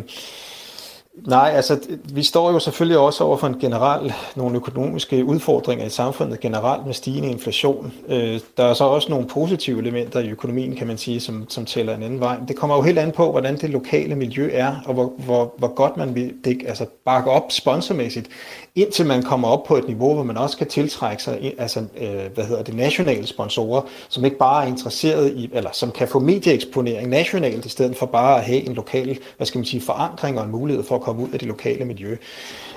[1.14, 5.88] Nej, altså vi står jo selvfølgelig også over for en general, nogle økonomiske udfordringer i
[5.88, 7.92] samfundet generelt med stigende inflation.
[8.08, 11.64] Øh, der er så også nogle positive elementer i økonomien, kan man sige, som, som
[11.64, 12.36] tæller en anden vej.
[12.48, 15.74] Det kommer jo helt an på, hvordan det lokale miljø er, og hvor, hvor, hvor
[15.74, 18.28] godt man vil det, altså, bakke op sponsormæssigt,
[18.74, 22.34] indtil man kommer op på et niveau, hvor man også kan tiltrække sig altså, øh,
[22.34, 26.18] hvad hedder det, nationale sponsorer, som ikke bare er interesseret i, eller som kan få
[26.18, 30.38] medieeksponering nationalt, i stedet for bare at have en lokal, hvad skal man sige, forankring
[30.38, 32.16] og en mulighed for at komme ud af det lokale miljø.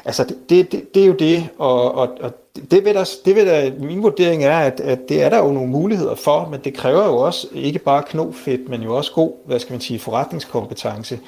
[0.05, 2.31] Altså, det, det, det er jo det, og, og, og
[2.71, 5.51] det vil der, det vil der, min vurdering er, at, at det er der jo
[5.51, 9.31] nogle muligheder for, men det kræver jo også ikke bare knofedt, men jo også god,
[9.45, 11.19] hvad skal man sige, forretningskompetence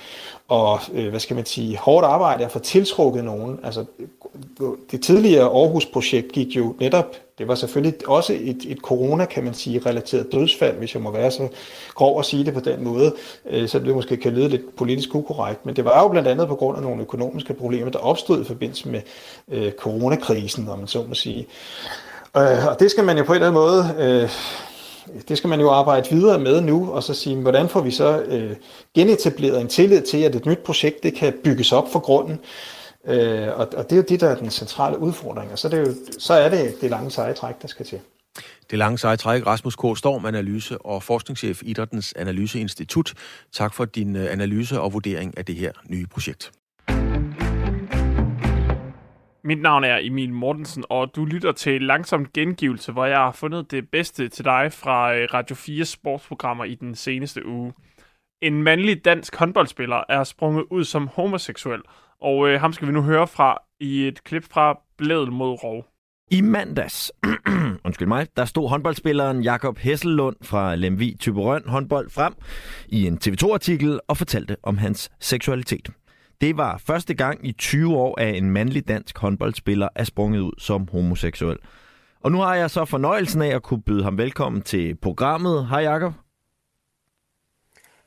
[0.47, 3.59] og, øh, hvad skal man sige, hårdt arbejde at få tiltrukket nogen.
[3.63, 3.85] Altså,
[4.91, 9.53] det tidligere Aarhus-projekt gik jo netop, det var selvfølgelig også et, et corona, kan man
[9.53, 11.47] sige, relateret dødsfald, hvis jeg må være så
[11.95, 13.13] grov at sige det på den måde,
[13.49, 16.47] øh, så det måske kan lyde lidt politisk ukorrekt, men det var jo blandt andet
[16.47, 19.01] på grund af nogle økonomiske problemer, der opstod i forbindelse med
[19.51, 21.47] øh, coronakrisen, om man så må sige.
[22.37, 24.29] Øh, og det skal man jo på en eller anden måde øh,
[25.27, 28.21] det skal man jo arbejde videre med nu, og så sige, hvordan får vi så
[28.21, 28.55] øh,
[28.95, 32.39] genetableret en tillid til, at et nyt projekt det kan bygges op for grunden.
[33.07, 35.71] Øh, og, og det er jo det, der er den centrale udfordring, og så er
[35.71, 37.99] det, jo, så er det det lange seje træk, der skal til.
[38.71, 39.97] Det lange seje træk, Rasmus K.
[39.97, 43.13] Storm, analyse og forskningschef i Idrættens Analyseinstitut.
[43.53, 46.51] Tak for din øh, analyse og vurdering af det her nye projekt.
[49.43, 53.71] Mit navn er Emil Mortensen, og du lytter til Langsom Gengivelse, hvor jeg har fundet
[53.71, 57.73] det bedste til dig fra øh, Radio 4 sportsprogrammer i den seneste uge.
[58.41, 61.81] En mandlig dansk håndboldspiller er sprunget ud som homoseksuel,
[62.21, 65.85] og øh, ham skal vi nu høre fra i et klip fra Blædel mod Rov.
[66.31, 67.11] I mandags,
[67.85, 72.33] undskyld mig, der stod håndboldspilleren Jakob Hessellund fra Lemvi Typerøn håndbold frem
[72.87, 75.89] i en TV2-artikel og fortalte om hans seksualitet.
[76.41, 80.51] Det var første gang i 20 år, at en mandlig dansk håndboldspiller er sprunget ud
[80.57, 81.57] som homoseksuel.
[82.19, 85.67] Og nu har jeg så fornøjelsen af at kunne byde ham velkommen til programmet.
[85.67, 86.13] Hej Jakob.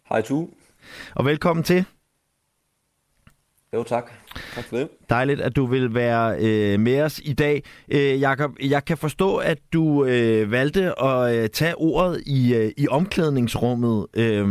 [0.08, 0.48] Hej Tu.
[1.14, 1.84] Og velkommen til.
[3.74, 4.10] Jo, tak.
[4.54, 4.88] Tak for det.
[5.10, 7.62] Dejligt, at du vil være øh, med os i dag.
[7.88, 12.72] Øh, Jakob, jeg kan forstå, at du øh, valgte at øh, tage ordet i, øh,
[12.76, 14.06] i omklædningsrummet.
[14.14, 14.44] Øh,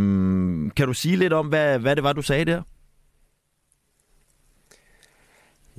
[0.76, 2.62] kan du sige lidt om, hvad, hvad det var, du sagde der?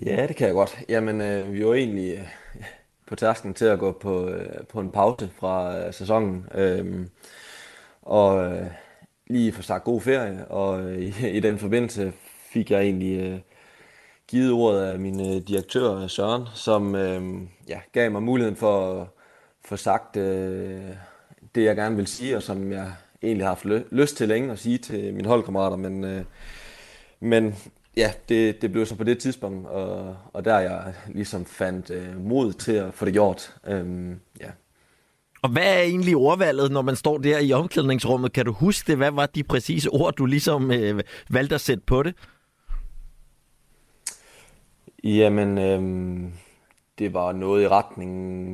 [0.07, 0.79] Ja, det kan jeg godt.
[0.88, 2.64] Jamen, øh, vi var egentlig øh,
[3.07, 6.46] på tasken til at gå på, øh, på en pause fra øh, sæsonen.
[6.55, 7.07] Øh,
[8.03, 8.66] og øh,
[9.26, 12.12] lige få sagt god ferie, og øh, i, i den forbindelse
[12.51, 13.39] fik jeg egentlig øh,
[14.29, 17.23] givet ordet af min øh, direktør Søren, som øh,
[17.69, 19.07] ja, gav mig muligheden for at
[19.65, 20.81] få sagt øh,
[21.55, 24.59] det, jeg gerne vil sige, og som jeg egentlig har haft lyst til længe at
[24.59, 26.25] sige til mine holdkammerater, men, øh,
[27.21, 27.55] men
[27.97, 32.21] ja, det, det blev så på det tidspunkt, og, og der jeg ligesom fandt øh,
[32.21, 33.55] mod til at få det gjort.
[33.67, 34.51] Øhm, ja.
[35.43, 38.33] Og hvad er egentlig ordvalget, når man står der i omklædningsrummet?
[38.33, 38.97] Kan du huske det?
[38.97, 42.15] Hvad var de præcise ord, du ligesom øh, valgte at sætte på det?
[45.05, 46.33] Jamen, øhm,
[46.99, 48.13] det var noget i retning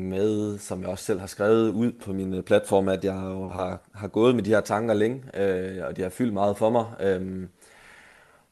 [0.08, 3.80] med, som jeg også selv har skrevet ud på min øh, platform, at jeg har,
[3.94, 6.84] har gået med de her tanker længe, øh, og de har fyldt meget for mig.
[7.00, 7.48] Øh,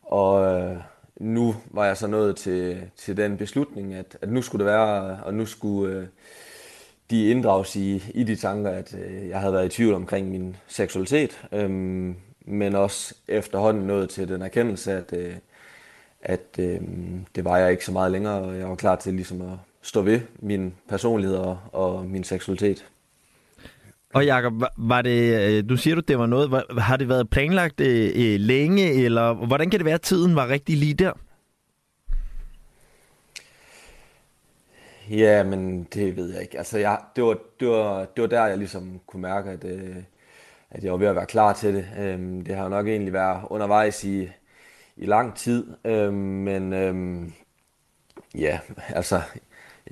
[0.03, 0.77] og øh,
[1.17, 5.21] nu var jeg så nået til, til den beslutning, at, at nu skulle det være,
[5.25, 6.07] og nu skulle øh,
[7.11, 10.57] de inddrages i, i de tanker, at øh, jeg havde været i tvivl omkring min
[10.67, 11.71] seksualitet, øh,
[12.47, 15.35] men også efterhånden nået til den erkendelse, at, øh,
[16.25, 16.81] at øh,
[17.35, 20.03] det var jeg ikke så meget længere, og jeg var klar til ligesom at stå
[20.03, 22.87] ved min personlighed og, og min seksualitet.
[24.15, 27.81] Og Jacob, var det, øh, du siger du, det var noget, har det været planlagt
[27.81, 31.13] øh, øh, længe, eller hvordan kan det være, at tiden var rigtig lige der?
[35.11, 36.59] Ja, men det ved jeg ikke.
[36.59, 39.65] Altså, jeg, det, var, det, var, det var der, jeg ligesom kunne mærke, at,
[40.71, 41.87] at jeg var ved at være klar til det.
[41.99, 44.29] Øhm, det har nok egentlig været undervejs i,
[44.97, 47.33] i lang tid, øhm, men øhm,
[48.35, 49.21] ja, altså,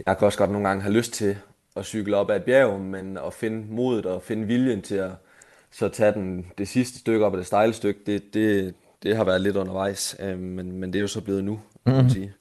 [0.07, 1.37] jeg kan også godt nogle gange have lyst til
[1.77, 5.11] at cykle op ad et bjerg, men at finde modet og finde viljen til at
[5.71, 9.25] så tage den, det sidste stykke op ad det stejle stykke, det, det, det har
[9.25, 12.11] været lidt undervejs, øh, men, men det er jo så blevet nu, kan man mhm.
[12.11, 12.33] sige.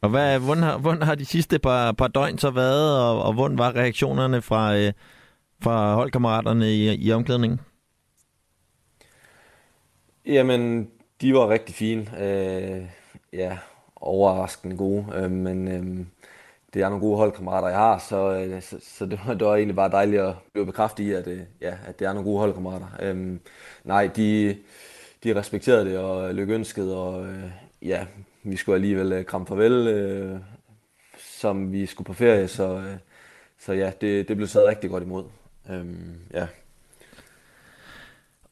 [0.00, 3.32] Og hvad, hvordan, har, hvordan har de sidste par, par døgn så været, og, og
[3.32, 4.92] hvordan var reaktionerne fra, øh,
[5.62, 7.60] fra holdkammeraterne i, i omklædningen?
[10.26, 12.24] Jamen, de var rigtig fine.
[12.24, 12.82] Øh,
[13.32, 13.58] ja,
[13.96, 16.06] overraskende gode, øh, men øh,
[16.74, 19.54] det er nogle gode holdkammerater, jeg har, så, øh, så, så det, var, det var
[19.54, 22.38] egentlig bare dejligt at blive bekræftet i, at, øh, ja, at det er nogle gode
[22.38, 22.86] holdkammerater.
[23.02, 23.38] Øh,
[23.84, 24.56] nej, de,
[25.24, 27.50] de respekterede det og lykønskede, og øh,
[27.82, 28.06] ja,
[28.42, 30.40] vi skulle alligevel øh, kramme farvel, øh,
[31.18, 32.96] som vi skulle på ferie, så, øh,
[33.58, 35.24] så ja, det, det blev taget rigtig godt imod.
[35.70, 35.86] Øh,
[36.34, 36.46] ja.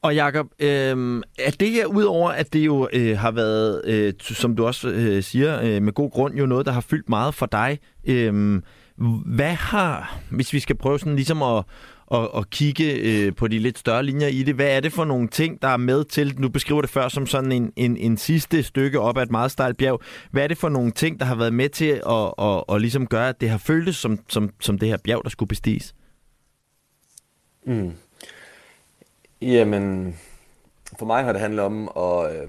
[0.07, 4.55] Og Jacob, øh, er det her udover, at det jo øh, har været, øh, som
[4.55, 7.45] du også øh, siger, øh, med god grund, jo noget, der har fyldt meget for
[7.45, 7.79] dig.
[8.05, 8.61] Øh,
[9.25, 11.63] hvad har, hvis vi skal prøve sådan ligesom at,
[12.11, 15.05] at, at kigge øh, på de lidt større linjer i det, hvad er det for
[15.05, 18.17] nogle ting, der er med til, nu beskriver det før som sådan en, en, en
[18.17, 21.25] sidste stykke op ad et meget stejlt bjerg, hvad er det for nogle ting, der
[21.25, 24.19] har været med til at, at, at, at ligesom gøre, at det har føltes som,
[24.29, 25.95] som, som det her bjerg, der skulle bestiges?
[27.65, 27.91] Mm.
[29.41, 30.17] Jamen,
[30.99, 32.47] for mig har det handlet om at øh,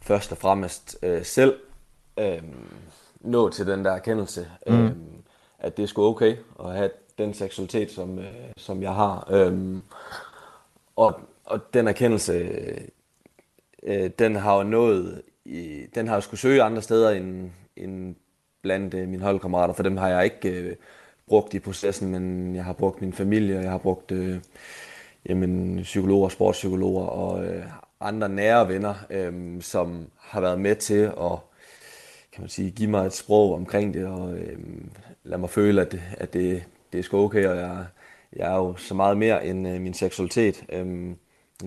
[0.00, 1.54] først og fremmest øh, selv
[2.18, 2.42] øh,
[3.20, 4.94] nå til den der erkendelse, øh, mm.
[5.58, 8.24] at det er sgu okay at have den seksualitet, som, øh,
[8.56, 9.28] som jeg har.
[9.30, 9.78] Øh,
[10.96, 12.32] og, og den erkendelse,
[13.82, 18.16] øh, den har jo nået, i, den har jo skulle søge andre steder end, end
[18.62, 20.76] blandt øh, mine holdkammerater, for dem har jeg ikke øh,
[21.28, 24.12] brugt i processen, men jeg har brugt min familie, og jeg har brugt...
[24.12, 24.40] Øh,
[25.28, 27.64] jamen, psykologer, sportspsykologer og øh,
[28.00, 31.38] andre nære venner, øh, som har været med til at
[32.32, 34.58] kan man sige, give mig et sprog omkring det, og øh,
[35.24, 37.86] lade mig føle, at det, at det, det er sgu okay, og jeg,
[38.36, 40.64] jeg er jo så meget mere end øh, min seksualitet.
[40.72, 41.14] Øh,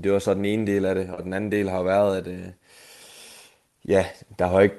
[0.03, 2.17] det var så den ene del af det, og den anden del har jo været,
[2.17, 2.45] at øh,
[3.87, 4.05] ja,
[4.39, 4.75] der har ikke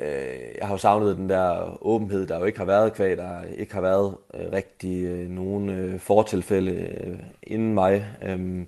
[0.00, 3.42] øh, jeg har jo savnet den der åbenhed, der jo ikke har været kvæg, der
[3.58, 8.06] ikke har været øh, rigtig øh, nogen øh, fortilfælde øh, inden mig.
[8.22, 8.66] Øh,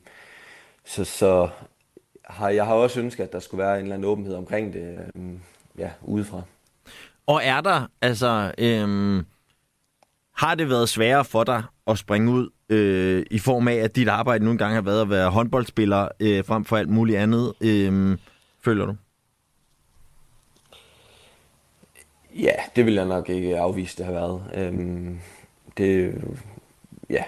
[0.85, 1.49] så, så
[2.25, 4.99] har jeg har også ønsket, at der skulle være en eller anden åbenhed omkring det,
[5.15, 5.23] øh,
[5.79, 6.43] ja, udefra.
[7.27, 9.23] Og er der, altså, øh,
[10.37, 14.09] har det været sværere for dig at springe ud øh, i form af, at dit
[14.09, 18.19] arbejde nogle gange har været at være håndboldspiller øh, frem for alt muligt andet, øh,
[18.65, 18.97] føler du?
[22.35, 24.43] Ja, det vil jeg nok ikke afvise, det har været.
[24.55, 25.19] Øhm,
[25.77, 26.23] det,
[27.11, 27.25] ja,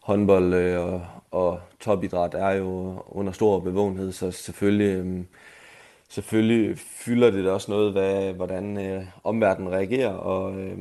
[0.00, 5.26] håndbold øh, og, og topidræt er jo under stor bevågenhed, så selvfølgelig, øhm,
[6.08, 10.78] selvfølgelig fylder det også noget, hvad, hvordan øh, omverdenen reagerer, og øh,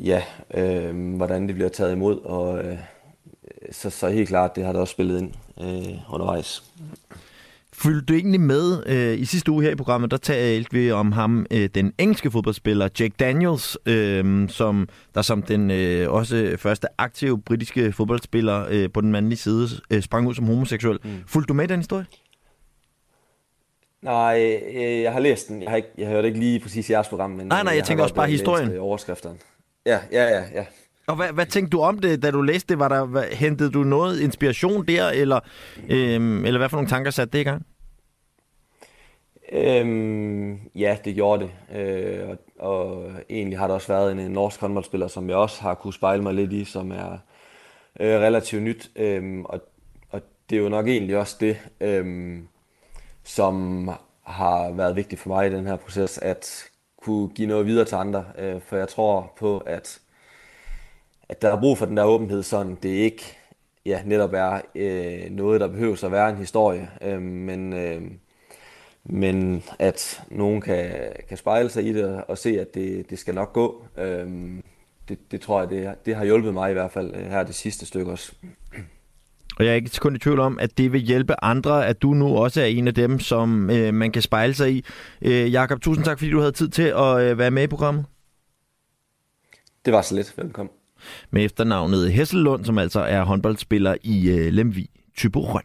[0.00, 0.22] ja,
[0.54, 2.78] øh, hvordan det bliver taget imod, og øh,
[3.70, 6.72] så, så helt klart, det har da også spillet ind øh, undervejs.
[7.82, 11.12] Følte du egentlig med øh, i sidste uge her i programmet, der talte vi om
[11.12, 16.86] ham, øh, den engelske fodboldspiller Jake Daniels, øh, som der som den øh, også første
[16.98, 20.98] aktive britiske fodboldspiller øh, på den mandlige side øh, sprang ud som homoseksuel.
[21.04, 21.10] Mm.
[21.26, 22.06] Fulgte du med i den historie?
[24.02, 25.62] Nej, øh, jeg har læst den.
[25.62, 27.76] Jeg har, ikke, jeg har hørt ikke lige præcis jeres program, men nej, nej, jeg,
[27.76, 28.72] jeg tænker også bare historien.
[28.72, 29.36] Øh, overskrifterne.
[29.86, 30.64] Ja, ja, ja, ja.
[31.08, 32.78] Og hvad, hvad tænkte du om det, da du læste det?
[32.78, 35.40] Var der, hvad, hentede du noget inspiration der, eller,
[35.88, 37.66] øhm, eller hvad for nogle tanker satte det i gang?
[39.52, 41.78] Øhm, ja, det gjorde det.
[41.78, 45.62] Øh, og, og egentlig har der også været en, en norsk håndboldspiller, som jeg også
[45.62, 47.18] har kunne spejle mig lidt i, som er
[48.00, 48.90] øh, relativt nyt.
[48.96, 49.60] Øhm, og,
[50.10, 52.48] og det er jo nok egentlig også det, øhm,
[53.24, 53.88] som
[54.22, 56.64] har været vigtigt for mig i den her proces, at
[57.02, 58.24] kunne give noget videre til andre.
[58.38, 60.00] Øh, for jeg tror på, at,
[61.28, 63.38] at der er brug for den der åbenhed, sådan det ikke
[63.86, 68.02] ja, netop er øh, noget, der behøver at være en historie, øh, men, øh,
[69.04, 70.92] men at nogen kan,
[71.28, 73.84] kan spejle sig i det og se, at det, det skal nok gå.
[73.98, 74.26] Øh,
[75.08, 77.54] det, det tror jeg, det, det har hjulpet mig i hvert fald øh, her det
[77.54, 78.32] sidste stykke også.
[79.58, 82.14] Og jeg er ikke kun i tvivl om, at det vil hjælpe andre, at du
[82.14, 84.84] nu også er en af dem, som øh, man kan spejle sig i.
[85.22, 88.04] Øh, Jakob, tusind tak, fordi du havde tid til at øh, være med i programmet.
[89.84, 90.38] Det var så lidt.
[90.38, 90.77] Velkommen.
[91.30, 95.62] Med efternavnet Hessellund, som altså er håndboldspiller i øh, Lemvi, Tyborøn.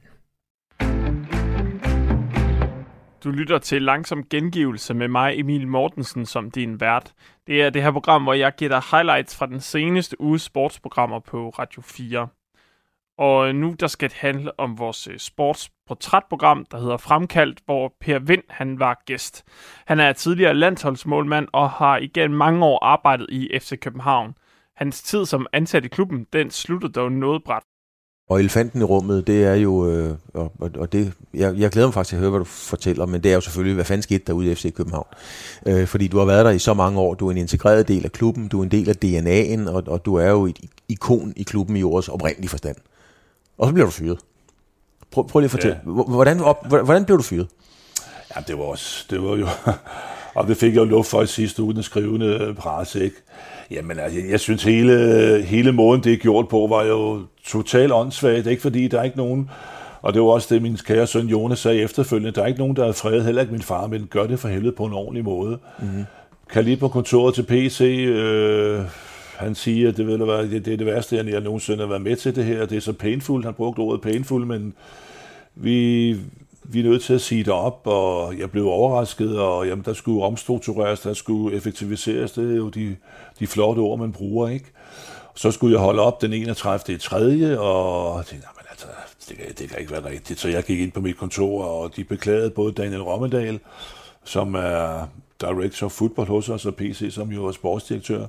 [3.24, 7.14] Du lytter til Langsom Gengivelse med mig, Emil Mortensen, som din vært.
[7.48, 11.20] Det er det her program, hvor jeg giver dig highlights fra den seneste uges sportsprogrammer
[11.20, 12.28] på Radio 4.
[13.18, 18.20] Og nu der skal det handle om vores øh, sportsportrætprogram, der hedder Fremkaldt, hvor Per
[18.20, 19.44] Vind han var gæst.
[19.86, 24.36] Han er tidligere landsholdsmålmand og har igen mange år arbejdet i FC København.
[24.76, 27.64] Hans tid som ansat i klubben, den sluttede dog noget bræt.
[28.30, 31.94] Og elefanten i rummet, det er jo, øh, og, og det, jeg, jeg glæder mig
[31.94, 34.24] faktisk til at høre, hvad du fortæller, men det er jo selvfølgelig, hvad fanden skete
[34.28, 35.08] der ude i FC København?
[35.66, 38.06] Øh, fordi du har været der i så mange år, du er en integreret del
[38.06, 40.60] af klubben, du er en del af DNA'en, og, og du er jo et
[40.90, 42.76] ikon i klubben i ordets oprindelige forstand.
[43.58, 44.20] Og så bliver du fyret.
[45.12, 45.92] Prøv, prøv lige at fortælle, ja.
[45.92, 47.48] hvordan, op, hvordan blev du fyret?
[48.36, 49.48] Ja, det var også, det var jo,
[50.36, 53.16] og det fik jeg jo lov for i sidste uge, den skrivende presse, ikke?
[53.74, 58.48] Jamen, altså, jeg synes, hele, hele måden, det er gjort på, var jo totalt åndssvagt.
[58.48, 59.50] Ikke fordi der er ikke nogen,
[60.02, 62.76] og det var også det, min kære søn Jonas sagde efterfølgende, der er ikke nogen,
[62.76, 65.24] der er fredet, heller ikke min far, men gør det for helvede på en ordentlig
[65.24, 65.58] måde.
[65.80, 66.04] Mm-hmm.
[66.50, 68.82] Kan lige på kontoret til PC, øh,
[69.38, 72.02] han siger, at det, vil være, det, det er det værste, jeg nogensinde har været
[72.02, 72.66] med til det her.
[72.66, 74.74] Det er så painful, han brugte ordet painful, men
[75.56, 76.18] vi,
[76.64, 79.94] vi er nødt til at sige det op, og jeg blev overrasket, og jamen, der
[79.94, 82.96] skulle omstruktureres, der skulle effektiviseres, det er jo de,
[83.40, 84.66] de flotte ord, man bruger, ikke?
[85.36, 86.96] Så skulle jeg holde op den 31.
[86.96, 87.60] i 3.
[87.60, 88.88] og tænkte, jamen, altså,
[89.30, 90.40] det kan, det kan ikke være rigtigt.
[90.40, 93.60] Så jeg gik ind på mit kontor, og de beklagede både Daniel Rommedal,
[94.24, 95.08] som er
[95.42, 98.26] director of football hos os, og PC, som jo er sportsdirektør,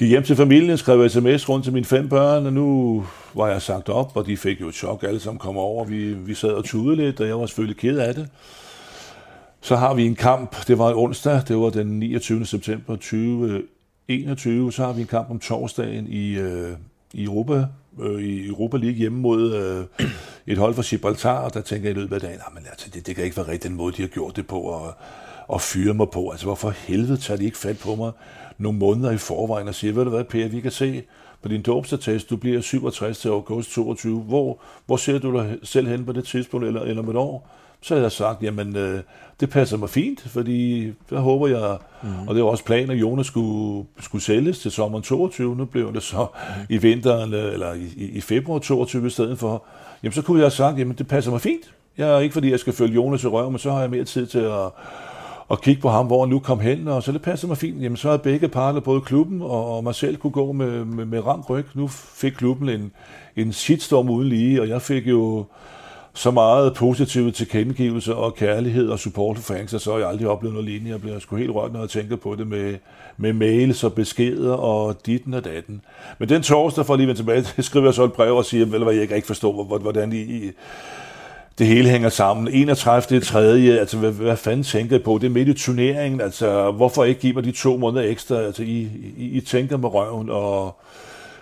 [0.00, 3.62] gik hjem til familien, skrev sms rundt til mine fem børn, og nu var jeg
[3.62, 5.84] sagt op, og de fik jo et chok, alle sammen kom over.
[5.84, 8.28] Vi, vi sad og tudede lidt, og jeg var selvfølgelig ked af det.
[9.60, 12.46] Så har vi en kamp, det var onsdag, det var den 29.
[12.46, 16.72] september 2021, så har vi en kamp om torsdagen i, øh,
[17.12, 17.64] i Europa,
[18.02, 20.06] øh, i Europa League hjemme mod øh,
[20.46, 23.06] et hold fra Gibraltar, og der tænker jeg i løbet af dagen, men altså, det,
[23.06, 24.94] det kan ikke være rigtigt den måde, de har gjort det på, og,
[25.48, 26.30] og fyre mig på.
[26.30, 28.12] Altså, hvorfor helvede tager de ikke fat på mig?
[28.60, 31.02] Nogle måneder i forvejen og siger, ved du hvad, Per, vi kan se
[31.42, 34.20] på din dåbstatest, du bliver 67 til august 22.
[34.20, 37.50] Hvor, hvor ser du dig selv hen på det tidspunkt, eller, eller om et år?
[37.82, 39.00] Så har jeg sagt, jamen, øh,
[39.40, 42.28] det passer mig fint, fordi der håber jeg, mm.
[42.28, 45.56] og det var også planen, at Jonas skulle, skulle sælges til sommeren 22.
[45.56, 46.66] Nu blev det så mm.
[46.68, 49.64] i vinteren, øh, eller i, i februar 22 i stedet for.
[50.02, 51.74] Jamen, så kunne jeg have sagt, jamen, det passer mig fint.
[51.98, 54.04] Jeg er ikke, fordi jeg skal følge Jonas i røven, men så har jeg mere
[54.04, 54.70] tid til at
[55.50, 57.82] og kigge på ham, hvor han nu kom hen, og så det passede mig fint.
[57.82, 61.26] Jamen, så havde begge parter, både klubben og mig selv, kunne gå med, med, med
[61.26, 61.66] ramt ryg.
[61.74, 62.92] Nu fik klubben en,
[63.36, 65.44] en shitstorm uden lige, og jeg fik jo
[66.14, 70.54] så meget positive tilkendegivelser og kærlighed og support for fans, så har jeg aldrig oplevet
[70.54, 70.90] noget lignende.
[70.90, 72.74] Jeg bliver sgu helt rørt, når jeg tænker på det med,
[73.16, 75.80] med mails og beskeder og ditten og datten.
[76.18, 78.66] Men den torsdag, for at lige vende tilbage, skriver jeg så et brev og siger,
[78.66, 80.50] vel, hvad jeg ikke forstår, hvordan I,
[81.60, 82.48] det hele hænger sammen.
[82.48, 83.20] 31.
[83.20, 85.18] tredje, altså hvad, hvad fanden tænker I på?
[85.20, 88.36] Det er midt i turneringen, altså hvorfor ikke give mig de to måneder ekstra?
[88.36, 90.80] Altså I, I, I tænker med røven, og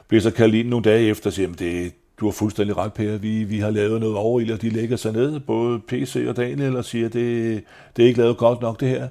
[0.09, 3.17] bliver så kaldt ind nogle dage efter og siger, det, du har fuldstændig ret, Per.
[3.17, 6.77] Vi, vi har lavet noget over og de lægger sig ned, både PC og Daniel,
[6.77, 7.63] og siger, det,
[7.97, 9.09] det er ikke lavet godt nok det her.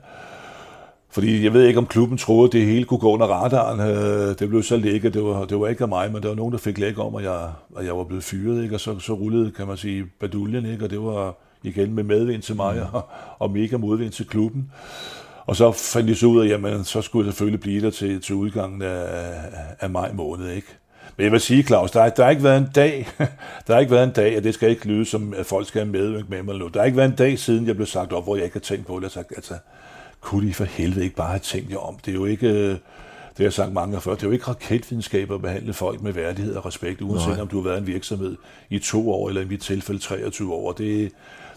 [1.18, 3.80] Fordi jeg ved ikke, om klubben troede, at det hele kunne gå under radaren.
[3.80, 5.14] Øh, det blev så lækkert.
[5.14, 7.16] Det var, det var ikke af mig, men der var nogen, der fik læk om,
[7.16, 8.64] at jeg, at jeg var blevet fyret.
[8.64, 8.76] Ikke?
[8.76, 10.66] Og så, så rullede, kan man sige, baduljen.
[10.66, 10.84] Ikke?
[10.84, 12.82] Og det var igen med medvind til mig mm.
[12.92, 13.06] og,
[13.40, 14.72] og mega modvind til klubben.
[15.46, 18.22] Og så fandt de så ud af, jamen, så skulle jeg selvfølgelig blive der til,
[18.22, 19.06] til udgangen af,
[19.80, 20.50] af maj måned.
[20.50, 20.68] Ikke?
[21.18, 23.08] Men jeg vil sige, Claus, der, er, der har ikke været en dag,
[23.68, 25.82] der har ikke været en dag, og det skal ikke lyde som, at folk skal
[25.82, 26.68] have medvirke med mig nu.
[26.68, 28.60] Der har ikke været en dag siden, jeg blev sagt op, hvor jeg ikke har
[28.60, 29.04] tænkt på det.
[29.04, 29.54] Altså, altså
[30.22, 31.98] kunne de for helvede ikke bare have tænkt jer om?
[32.06, 32.80] Det er jo ikke, øh, det
[33.38, 36.56] har jeg sagt mange før, det er jo ikke raketvidenskab at behandle folk med værdighed
[36.56, 37.42] og respekt, uanset Nej.
[37.42, 38.38] om du har været en virksomhed
[38.70, 40.72] i to år, eller i mit tilfælde 23 år.
[40.72, 41.12] Det,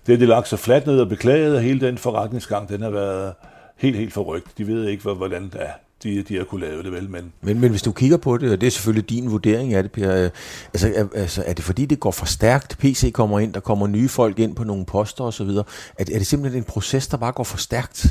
[0.06, 2.90] det er det lagt sig fladt ned og beklaget, og hele den forretningsgang, den har
[2.90, 3.34] været
[3.76, 4.58] helt, helt forrygt.
[4.58, 5.66] De ved ikke, hvordan ja,
[6.02, 7.11] de, de har kunne lave det vel.
[7.11, 7.32] Men...
[7.40, 9.92] men, men hvis du kigger på det, og det er selvfølgelig din vurdering af det,
[9.92, 10.30] Per, øh,
[10.74, 12.78] altså, er, altså, er det fordi, det går for stærkt?
[12.78, 15.48] PC kommer ind, der kommer nye folk ind på nogle poster osv.
[15.48, 15.62] Er,
[15.98, 18.06] er det simpelthen en proces, der bare går for stærkt?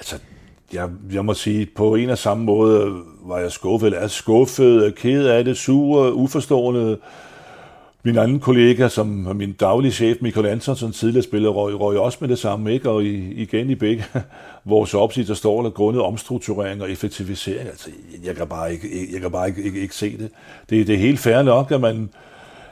[0.00, 0.18] Altså,
[0.72, 4.94] jeg, jeg må sige, på en og samme måde var jeg skuffet, eller er skuffet,
[4.94, 6.98] ked af det, sur, uforstående.
[8.02, 12.28] Min anden kollega, som min daglige chef, Michael Antonsen, tidligere spiller, røg, røg også med
[12.28, 12.90] det samme, ikke?
[12.90, 14.04] og i, igen i begge
[14.64, 17.68] vores opsigter står der grundet omstrukturering og effektivisering.
[17.68, 17.90] Altså,
[18.24, 20.30] jeg kan bare ikke, jeg kan bare ikke, ikke, ikke se det.
[20.70, 20.86] det.
[20.86, 22.10] Det er helt fair nok, at man,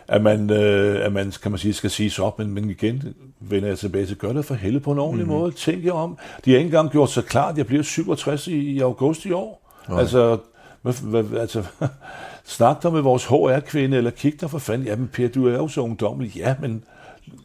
[0.09, 3.69] at man, øh, at man, kan man sige, skal sige op, men, men igen vender
[3.69, 5.33] jeg tilbage til, gør det for helvede på en ordentlig mm.
[5.33, 5.53] måde.
[5.53, 6.19] Tænk jer om.
[6.45, 9.33] De har ikke engang gjort så klart, at jeg bliver 67 i, i august i
[9.33, 9.73] år.
[9.89, 10.01] Nej.
[10.01, 10.39] Altså,
[10.83, 11.65] hvad, hvad, altså
[12.45, 14.87] snak der med vores HR-kvinde, eller kig der for fanden.
[14.87, 16.37] Jamen Per, du er jo så ungdommelig.
[16.37, 16.85] Ja, men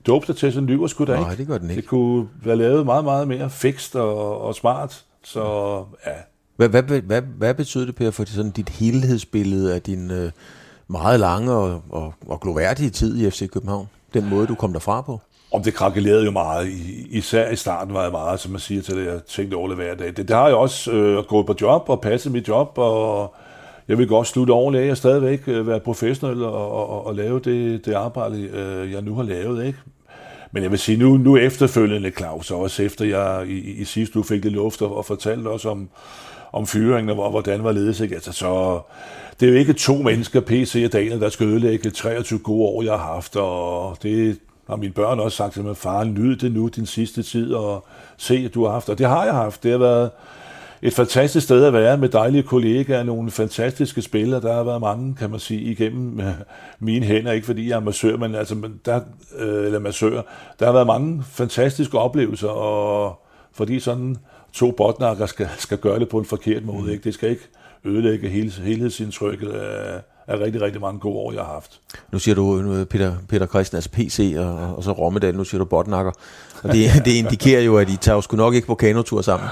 [0.08, 1.24] dope dig til, så lyver sgu da ikke.
[1.24, 1.82] Nej, det gør den ikke.
[1.82, 5.04] Det kunne være lavet meget, meget mere fikst og, og smart.
[5.24, 5.76] Så
[6.06, 6.12] ja.
[6.56, 10.32] Hvad, hvad, hvad, hvad betyder det, Per, for sådan dit helhedsbillede af din øh,
[10.88, 13.90] meget lange og, og, og gloværdige tid i FC København?
[14.14, 15.22] Den måde, du kom derfra på?
[15.54, 16.68] Om det krakelerede jo meget.
[17.10, 19.78] Især i starten var jeg meget, som man siger til det, jeg tænkte over det
[19.78, 20.08] hver dag.
[20.08, 23.36] Det, det har jeg også øh, gået på job og passet mit job, og
[23.88, 27.40] jeg vil godt slutte ordentligt af og stadigvæk øh, være professionel og, og, og lave
[27.40, 29.66] det, det arbejde, øh, jeg nu har lavet.
[29.66, 29.80] Ikke?
[30.52, 34.26] Men jeg vil sige, nu, nu efterfølgende, Claus, også efter jeg i, i sidste uge
[34.26, 35.90] fik det luft og, og fortalte også om,
[36.54, 38.16] om fyringen og hvordan var ledes, ikke?
[38.16, 38.80] Altså, så
[39.40, 42.84] det er jo ikke to mennesker, PC og Daniel, der skal ødelægge 23 gode år,
[42.84, 44.38] jeg har haft, og det
[44.68, 47.86] har mine børn også sagt til mig, far, nyd det nu din sidste tid, og
[48.18, 49.64] se, at du har haft, og det har jeg haft.
[49.64, 50.10] Det har været
[50.82, 54.42] et fantastisk sted at være med dejlige kollegaer, nogle fantastiske spillere.
[54.42, 56.34] Der har været mange, kan man sige, igennem øh,
[56.80, 59.02] mine hænder, ikke fordi jeg er massør, men altså, der,
[59.38, 60.22] øh, eller massør.
[60.60, 63.20] Der har været mange fantastiske oplevelser, og
[63.54, 64.18] fordi sådan
[64.54, 66.90] to botnakker skal, skal gøre det på en forkert måde, mm.
[66.90, 67.04] ikke?
[67.04, 67.50] det skal ikke
[67.84, 71.80] ødelægge hele, helhedsindtrykket af, af rigtig, rigtig mange gode år, jeg har haft.
[72.12, 75.60] Nu siger du øh, Peter, Peter Christen, altså PC, og, og så Rommedal, nu siger
[75.60, 76.12] du botnakker.
[76.64, 79.50] Og det, det indikerer jo, at I tager jo sgu nok ikke på kanotur sammen.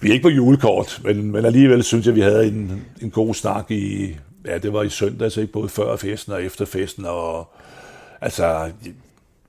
[0.00, 3.34] Vi er ikke på julekort, men, men alligevel synes jeg, vi havde en, en god
[3.34, 4.16] snak i,
[4.46, 5.52] ja, det var i søndags, ikke?
[5.52, 7.52] både før festen og efter festen, og
[8.20, 8.70] altså,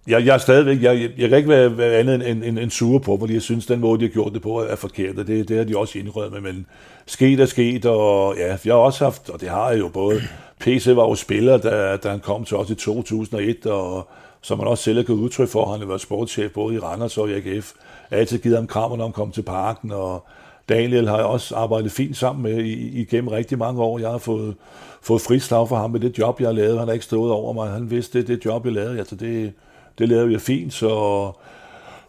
[0.07, 2.99] jeg, jeg er stadigvæk, jeg, jeg kan ikke være, være andet end, end, end sure
[2.99, 5.49] på, fordi jeg synes, den måde, de har gjort det på, er forkert, og det,
[5.49, 6.65] det har de også indrømt med, men
[7.05, 10.21] sket er sket, og ja, jeg har også haft, og det har jeg jo både,
[10.59, 14.07] PC var jo spiller, da, da han kom til os i 2001, og
[14.41, 17.17] som man også selv har givet udtryk for, han har været sportschef både i Randers
[17.17, 17.73] og i AGF,
[18.11, 20.25] jeg har altid givet ham krammer, når han kom til parken, og
[20.69, 23.99] Daniel har jeg også arbejdet fint sammen med igennem rigtig mange år.
[23.99, 24.55] Jeg har fået,
[25.01, 26.79] fået frit slag for ham med det job, jeg har lavet.
[26.79, 27.69] Han har ikke stået over mig.
[27.69, 28.99] Han vidste, det det job, jeg lavede.
[28.99, 29.53] Altså, det,
[29.97, 31.31] det lavede jeg fint, så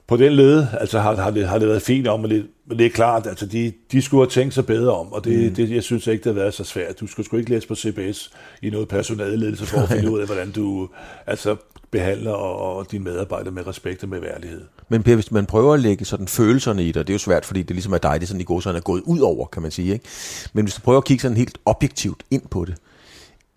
[0.07, 2.78] på den led altså, har, har, det, har det været fint om, men det, men
[2.78, 5.55] det er klart, altså, de, de skulle have tænkt sig bedre om, og det, mm.
[5.55, 7.01] det, jeg synes ikke, det har været så svært.
[7.01, 8.30] Du skulle sgu ikke læse på CBS
[8.62, 10.89] i noget personaleledelse for at finde ud af, hvordan du
[11.26, 11.57] altså,
[11.91, 14.62] behandler og, og dine medarbejdere med respekt og med værdighed.
[14.89, 17.45] Men Per, hvis man prøver at lægge sådan følelserne i det, det er jo svært,
[17.45, 19.47] fordi det ligesom er dig, det er sådan i går sådan er gået ud over,
[19.47, 19.93] kan man sige.
[19.93, 20.05] Ikke?
[20.53, 22.74] Men hvis du prøver at kigge sådan helt objektivt ind på det,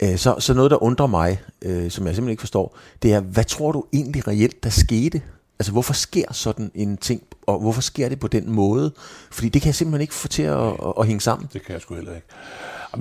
[0.04, 3.20] øh, så, så noget, der undrer mig, øh, som jeg simpelthen ikke forstår, det er,
[3.20, 5.22] hvad tror du egentlig reelt, der skete?
[5.60, 8.94] Altså, hvorfor sker sådan en ting, og hvorfor sker det på den måde?
[9.32, 11.50] Fordi det kan jeg simpelthen ikke få til at, at, at hænge sammen.
[11.54, 12.28] Det kan jeg sgu heller ikke.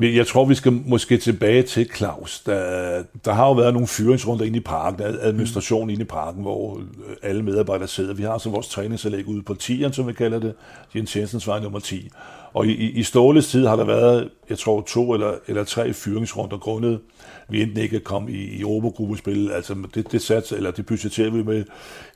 [0.01, 2.41] Jeg tror, vi skal måske tilbage til Claus.
[2.41, 5.91] Der, der har jo været nogle fyringsrunder inde i parken, administration mm.
[5.91, 8.15] inde i parken, hvor øh, alle medarbejdere sidder.
[8.15, 10.55] Vi har så vores træningsanlæg ude på 10'eren, som vi kalder det,
[10.97, 12.11] Jens Jensens vej nummer 10.
[12.53, 16.59] Og i, i Ståles tid har der været, jeg tror, to eller, eller tre fyringsrunder
[16.59, 17.01] grundet,
[17.49, 19.51] vi enten ikke kom i, i Eurogruppespil.
[19.51, 21.65] Altså det, det, sats, eller det budgetterer vi med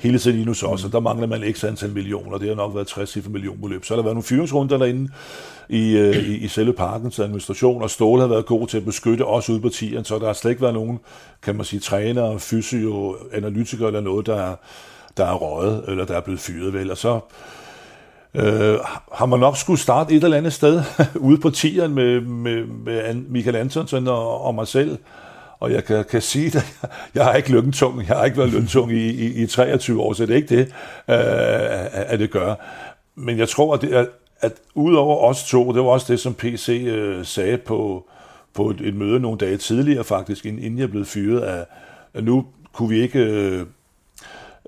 [0.01, 2.39] hele tiden i også, og der mangler man ikke antal millioner.
[2.39, 3.85] Det har nok været 60 millionbeløb.
[3.85, 5.11] Så har der været nogle fyringsrunder derinde
[5.69, 9.27] i, øh, i, i selve parkens administration, og Ståle har været god til at beskytte
[9.27, 10.99] os ude på tieren, så der har slet ikke været nogen,
[11.43, 14.57] kan man sige, træner, fysio, analytikere eller noget, der er,
[15.17, 16.91] der er røget, eller der er blevet fyret vel.
[16.91, 17.21] Og så
[18.35, 18.79] øh,
[19.13, 20.83] har man nok skulle starte et eller andet sted
[21.15, 24.99] ude på tieren med, med, med Michael Antonsen og, og mig selv.
[25.61, 26.77] Og jeg kan, kan sige, at
[27.15, 27.99] jeg, har ikke løntung.
[28.09, 30.67] Jeg har ikke været løntung i, i, i 23 år, så det er ikke det,
[31.09, 32.55] øh, at det gør.
[33.15, 34.09] Men jeg tror, at, det
[34.41, 38.09] at udover os to, det var også det, som PC øh, sagde på,
[38.55, 41.65] på et, et møde nogle dage tidligere faktisk, inden jeg blev fyret, at,
[42.15, 43.19] at nu kunne vi ikke...
[43.19, 43.67] Øh,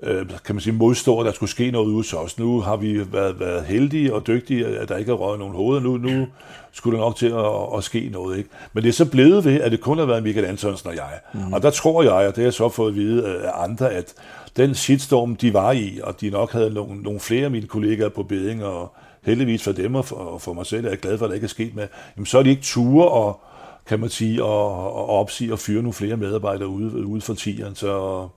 [0.03, 2.39] øh, kan man sige, modstå, at der skulle ske noget ude hos os.
[2.39, 5.81] Nu har vi været, været heldige og dygtige, at der ikke er røget nogen hoveder.
[5.81, 6.27] Nu, nu
[6.71, 8.37] skulle der nok til at, at ske noget.
[8.37, 8.49] Ikke?
[8.73, 11.19] Men det er så blevet ved, at det kun har været Michael Antonsen og jeg.
[11.33, 11.53] Mm.
[11.53, 14.13] Og der tror jeg, og det har jeg så fået at vide af andre, at
[14.57, 18.09] den shitstorm, de var i, og de nok havde nogle, nogle flere af mine kollegaer
[18.09, 18.93] på beding, og
[19.23, 21.45] heldigvis for dem og for, for mig selv er jeg glad for, at det ikke
[21.45, 21.87] er sket med,
[22.17, 23.41] jamen så er de ikke ture og
[23.85, 27.75] kan man sige, og, og opsige og fyre nogle flere medarbejdere ude, ude for tieren.
[27.75, 28.27] Så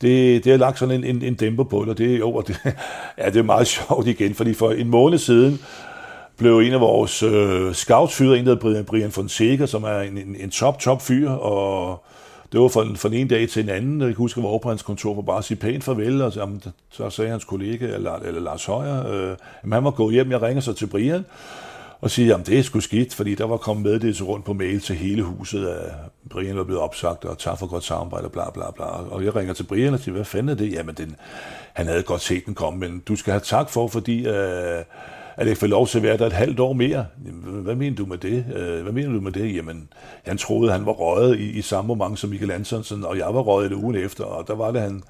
[0.00, 2.48] det, det har lagt sådan en, en, en dæmper på det, og det, jo, og
[2.48, 2.60] det,
[3.18, 5.60] ja, det er meget sjovt igen, fordi for en måned siden,
[6.36, 10.18] blev en af vores øh, scouts fyret, en der hedder Brian Fonseca, som er en,
[10.18, 12.04] en, en top, top fyr, og
[12.52, 14.00] det var fra, fra den ene dag til en anden.
[14.00, 15.84] Jeg kan huske, at jeg var over på hans kontor for bare at sige pænt
[15.84, 16.48] farvel, og så,
[16.90, 19.30] så sagde hans kollega, eller, eller Lars Højer, øh,
[19.62, 20.30] at han var gået hjem.
[20.30, 21.24] Jeg ringer så til Brian,
[22.04, 24.80] og sige, at det er sgu skidt, fordi der var kommet meddelelse rundt på mail
[24.80, 25.92] til hele huset, at
[26.30, 28.84] Brian var blevet opsagt, og tak for godt samarbejde, og bla bla bla.
[28.84, 30.72] Og jeg ringer til Brian og siger, hvad fanden er det?
[30.72, 31.16] Jamen, den,
[31.72, 34.82] han havde godt set den komme, men du skal have tak for, fordi øh,
[35.36, 37.06] at jeg får lov til at være der et halvt år mere.
[37.44, 38.44] Hvad mener du med det?
[38.56, 39.56] Øh, hvad mener du med det?
[39.56, 39.88] Jamen,
[40.24, 43.40] han troede, han var røget i, i samme moment som Michael Antonsen, og jeg var
[43.40, 45.02] røget det ugen efter, og der var det, han,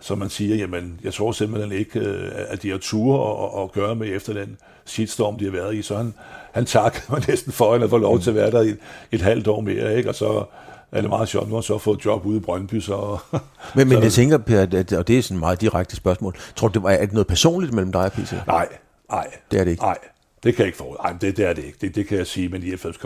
[0.00, 3.72] som man siger, jamen, jeg tror simpelthen ikke, øh, at de har ture og, og
[3.72, 5.82] gøre med efter den shitstorm, de har været i.
[5.82, 6.14] Så han,
[6.52, 8.76] han takker mig næsten for, at han får lov til at være der et,
[9.12, 10.08] et halvt år mere, ikke?
[10.08, 10.44] Og så
[10.92, 13.18] er det meget sjovt, nu har så fået job ude i Brøndby, så...
[13.74, 16.36] men, men så, jeg tænker, Per, at, og det er sådan et meget direkte spørgsmål,
[16.56, 18.32] tror du, det var, er det noget personligt mellem dig og PC?
[18.46, 18.68] Nej,
[19.10, 19.26] nej.
[19.50, 19.82] Det er det ikke?
[19.82, 19.98] Nej,
[20.42, 20.96] det kan jeg ikke få.
[21.02, 21.78] Nej, det, det er det ikke.
[21.80, 22.98] Det, det kan jeg sige, men i 90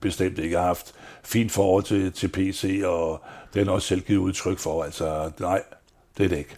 [0.00, 0.56] bestemt ikke.
[0.56, 0.94] Har haft
[1.24, 3.22] fint forhold til, til PC, og
[3.54, 4.82] det er også selv givet udtryk for.
[4.82, 5.62] Altså, nej,
[6.16, 6.56] det er det ikke.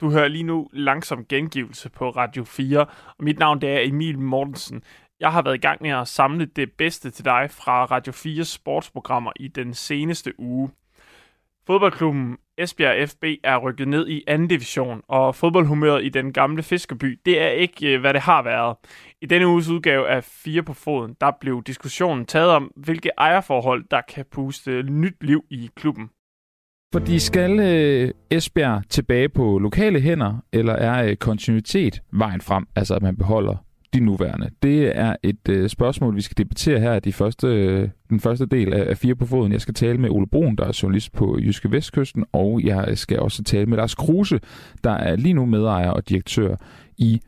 [0.00, 2.80] Du hører lige nu langsom gengivelse på Radio 4,
[3.18, 4.82] og mit navn det er Emil Mortensen.
[5.20, 8.44] Jeg har været i gang med at samle det bedste til dig fra Radio 4
[8.44, 10.70] sportsprogrammer i den seneste uge.
[11.66, 17.20] Fodboldklubben Esbjerg FB er rykket ned i anden division, og fodboldhumøret i den gamle fiskerby,
[17.26, 18.76] det er ikke, øh, hvad det har været.
[19.22, 23.84] I denne uges udgave af Fire på Foden, der blev diskussionen taget om, hvilke ejerforhold,
[23.90, 26.10] der kan puste nyt liv i klubben.
[26.92, 32.94] Fordi skal øh, Esbjerg tilbage på lokale hænder, eller er øh, kontinuitet vejen frem, altså
[32.94, 33.56] at man beholder
[33.94, 34.50] de nuværende?
[34.62, 38.46] Det er et øh, spørgsmål, vi skal debattere her i de første, øh, den første
[38.46, 39.52] del af, af Fire på Foden.
[39.52, 42.96] Jeg skal tale med Ole Brun, der er journalist på Jyske Vestkysten, og jeg øh,
[42.96, 44.40] skal også tale med Lars Kruse,
[44.84, 46.56] der er lige nu medejer og direktør
[46.98, 47.20] i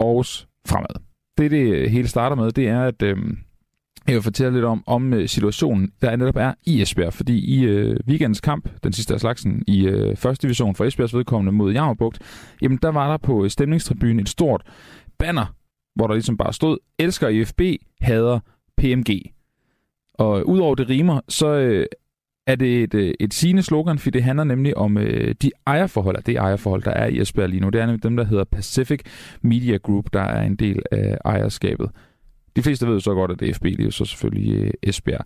[0.00, 1.13] Aarhus Fremad.
[1.38, 3.02] Det, det øh, hele starter med, det er, at...
[3.02, 3.16] Øh,
[4.06, 7.12] jeg vil fortælle lidt om, om øh, situationen, der netop er i Esbjerg.
[7.12, 11.14] Fordi i øh, weekendens kamp, den sidste af slagsen, i øh, første division for Esbjergs
[11.14, 12.18] vedkommende mod Jammerbugt,
[12.62, 14.62] jamen der var der på øh, stemningstribunen et stort
[15.18, 15.46] banner,
[15.94, 17.60] hvor der ligesom bare stod, elsker IFB,
[18.00, 18.40] hader
[18.76, 19.20] PMG.
[20.14, 21.86] Og udover det rimer, så øh,
[22.46, 26.22] er det et, øh, et sigende slogan, for det handler nemlig om øh, de ejerforhold,
[26.22, 27.68] det ejerforhold, der er i Esbjerg lige nu.
[27.68, 29.00] Det er nemlig dem, der hedder Pacific
[29.42, 31.90] Media Group, der er en del af ejerskabet.
[32.56, 34.54] De fleste ved jo så godt, at det er FB, det er jo så selvfølgelig
[34.54, 35.24] øh, Esbjerg.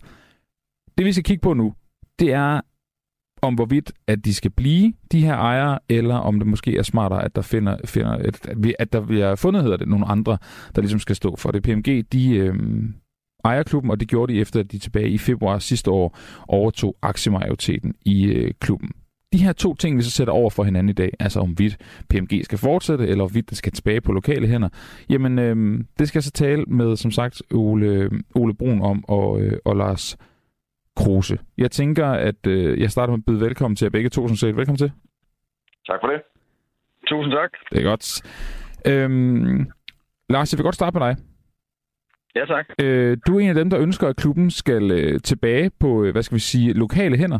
[0.97, 1.73] Det vi skal kigge på nu,
[2.19, 2.61] det er
[3.41, 7.25] om hvorvidt, at de skal blive de her ejere, eller om det måske er smartere,
[7.25, 8.47] at der finder, finder at,
[8.79, 10.37] at der bliver fundet, hedder det, nogle andre,
[10.75, 11.63] der ligesom skal stå for det.
[11.63, 12.55] PMG, de øh,
[13.45, 16.17] ejer klubben, og det gjorde de efter, at de tilbage i februar sidste år
[16.47, 18.91] overtog aktiemajoriteten i øh, klubben
[19.33, 21.77] de her to ting, vi så sætter over for hinanden i dag, altså om vidt
[22.09, 24.69] PMG skal fortsætte, eller om vidt det skal tilbage på lokale hænder,
[25.09, 29.41] jamen øh, det skal jeg så tale med, som sagt, Ole, Ole Brun om og,
[29.41, 30.17] øh, og Lars
[30.95, 31.37] Kruse.
[31.57, 34.37] Jeg tænker, at øh, jeg starter med at byde velkommen til jer begge to, som
[34.37, 34.55] set.
[34.55, 34.91] Velkommen til.
[35.87, 36.21] Tak for det.
[37.07, 37.49] Tusind tak.
[37.71, 38.21] Det er godt.
[38.87, 39.67] Øhm,
[40.29, 41.28] Lars, jeg vil godt starte med dig.
[42.39, 42.65] Ja, tak.
[42.83, 46.11] Øh, du er en af dem, der ønsker, at klubben skal øh, tilbage på, øh,
[46.11, 47.39] hvad skal vi sige, lokale hænder.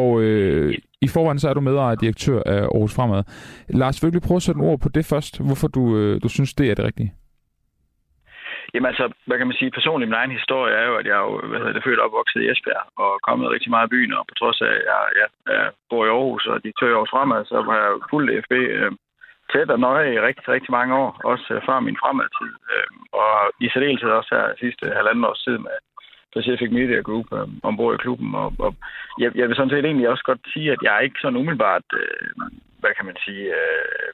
[0.00, 0.74] Og øh,
[1.06, 3.22] i forvejen så er du medejer direktør af Aarhus Fremad.
[3.68, 5.32] Lars, vil du prøve at sætte ord på det først?
[5.46, 7.12] Hvorfor du, øh, du synes, det er det rigtige?
[8.74, 11.24] Jamen altså, hvad kan man sige, personligt min egen historie er jo, at jeg er
[11.28, 14.12] jo, hvad hedder det, født og opvokset i Esbjerg, og kommet rigtig meget i byen,
[14.18, 17.08] og på trods af, at jeg, jeg, jeg bor i Aarhus, og de tør år
[17.12, 18.92] fremad, så har jeg fuldt FB øh,
[19.52, 23.32] tæt og nøje i rigtig, rigtig mange år, også øh, før min fremadtid, øhm, og
[23.64, 25.76] i særdeleshed også her sidste halvanden års tid med,
[26.36, 28.30] Pacific Media Group øh, ombord i klubben.
[28.42, 28.72] Og, og
[29.22, 31.86] jeg, jeg vil sådan set egentlig også godt sige, at jeg er ikke sådan umiddelbart,
[32.00, 32.28] øh,
[32.80, 34.08] hvad kan man sige, øh,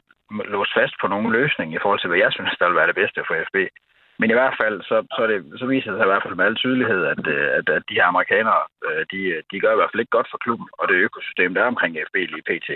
[0.55, 3.01] låst fast på nogen løsning i forhold til, hvad jeg synes, der vil være det
[3.03, 3.57] bedste for FB.
[4.20, 6.49] Men i hvert fald, så, så, det, så viser det sig i hvert fald med
[6.49, 9.20] al tydelighed, at, øh, at, at de her amerikanere, øh, de,
[9.51, 11.93] de gør i hvert fald ikke godt for klubben, og det økosystem, der er omkring
[12.09, 12.68] FB lige pt.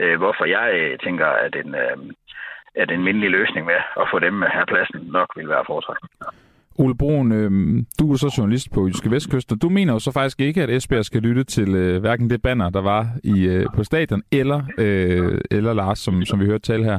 [0.00, 1.96] Øh, hvorfor jeg øh, tænker, at en, øh,
[2.74, 6.08] at en mindelig løsning med at få dem her pladsen nok vil være foretrækket.
[6.78, 7.50] Ole Broen, øh,
[7.98, 9.58] du er så journalist på Jyske Vestkysten.
[9.58, 12.70] Du mener jo så faktisk ikke, at Esbjerg skal lytte til øh, hverken det banner,
[12.70, 16.84] der var i øh, på stadion, eller, øh, eller Lars, som, som vi hørte tale
[16.84, 16.98] her.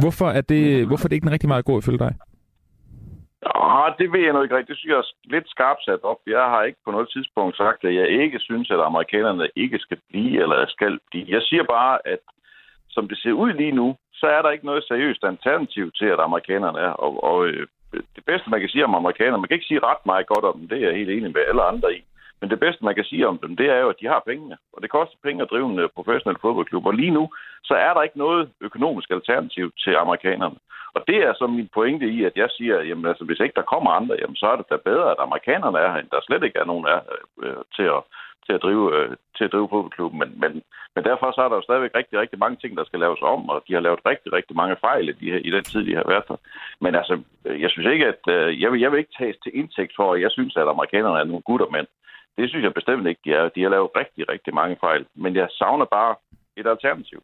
[0.00, 2.14] Hvorfor er, det, hvorfor er det ikke en rigtig meget god ifølge dig?
[3.54, 4.68] Ja, det ved jeg nu ikke rigtigt.
[4.68, 6.20] Det synes jeg er lidt skarpt sat op.
[6.26, 9.98] Jeg har ikke på noget tidspunkt sagt, at jeg ikke synes, at amerikanerne ikke skal
[10.10, 11.26] blive eller skal blive.
[11.28, 12.18] Jeg siger bare, at
[12.90, 16.20] som det ser ud lige nu, så er der ikke noget seriøst alternativ til, at
[16.20, 16.94] amerikanerne er.
[17.04, 17.66] Og, og øh,
[18.16, 20.58] det bedste, man kan sige om amerikanerne, man kan ikke sige ret meget godt om
[20.58, 22.00] dem, det er jeg helt enig med alle andre i.
[22.40, 24.56] Men det bedste, man kan sige om dem, det er jo, at de har pengene.
[24.72, 26.86] Og det koster penge at drive en øh, professionel fodboldklub.
[26.86, 27.24] Og lige nu,
[27.64, 30.58] så er der ikke noget økonomisk alternativ til amerikanerne.
[30.96, 33.72] Og det er så min pointe i, at jeg siger, jamen altså, hvis ikke der
[33.72, 36.42] kommer andre, jamen, så er det da bedre, at amerikanerne er her, end der slet
[36.42, 37.00] ikke er nogen er,
[37.42, 38.02] øh, til at
[38.46, 40.18] til at drive, øh, til at drive fodboldklubben.
[40.22, 40.52] Men, men,
[40.94, 43.48] men derfor så er der jo stadigvæk rigtig, rigtig mange ting, der skal laves om,
[43.52, 46.06] og de har lavet rigtig, rigtig mange fejl i, de, i den tid, de har
[46.12, 46.38] været der.
[46.80, 47.14] Men altså,
[47.46, 50.14] øh, jeg synes ikke, at øh, jeg, vil, jeg vil ikke tages til indtægt for,
[50.14, 51.84] at jeg synes, at amerikanerne er nogle gutter, men
[52.38, 53.48] det synes jeg bestemt ikke, de er.
[53.48, 55.06] De har lavet rigtig, rigtig mange fejl.
[55.14, 56.14] Men jeg savner bare
[56.56, 57.22] et alternativ.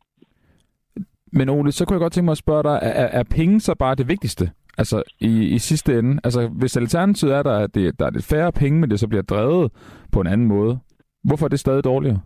[1.33, 3.75] Men Ole, så kunne jeg godt tænke mig at spørge dig, er, er penge så
[3.75, 4.51] bare det vigtigste?
[4.79, 8.29] Altså i, i sidste ende, altså hvis alternativet er der, at det, der er lidt
[8.31, 9.73] færre penge, men det så bliver drevet
[10.13, 10.81] på en anden måde,
[11.25, 12.21] Hvorfor er det stadig dårligere?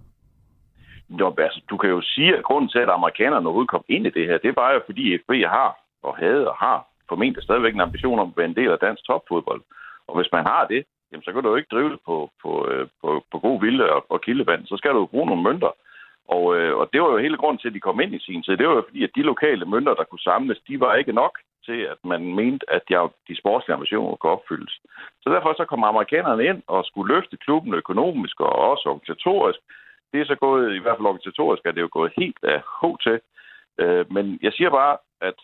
[1.20, 4.10] Jo, altså, du kan jo sige, at grunden til, at amerikanerne overhovedet kom ind i
[4.10, 5.70] det her, det var jo, fordi FB har
[6.02, 9.06] og havde og har formentlig stadigvæk en ambition om at være en del af dansk
[9.06, 9.62] topfodbold.
[10.08, 12.68] Og hvis man har det, jamen, så kan du jo ikke drive det på, på,
[12.70, 14.66] øh, på, på god vilde og, og kildevand.
[14.66, 15.72] Så skal du jo bruge nogle mønter.
[16.28, 18.42] Og, øh, og det var jo hele grunden til, at de kom ind i sin
[18.42, 18.56] tid.
[18.56, 21.38] Det var jo fordi, at de lokale mønter, der kunne samles, de var ikke nok
[21.64, 22.94] til, at man mente, at de,
[23.28, 24.74] de sportslige ambitioner kunne opfyldes.
[25.22, 29.60] Så derfor så kom amerikanerne ind og skulle løfte klubben økonomisk og også organisatorisk.
[30.12, 32.58] Det er så gået, i hvert fald organisatorisk, at det er jo gået helt af
[32.78, 33.20] H til.
[33.78, 35.38] Øh, men jeg siger bare, at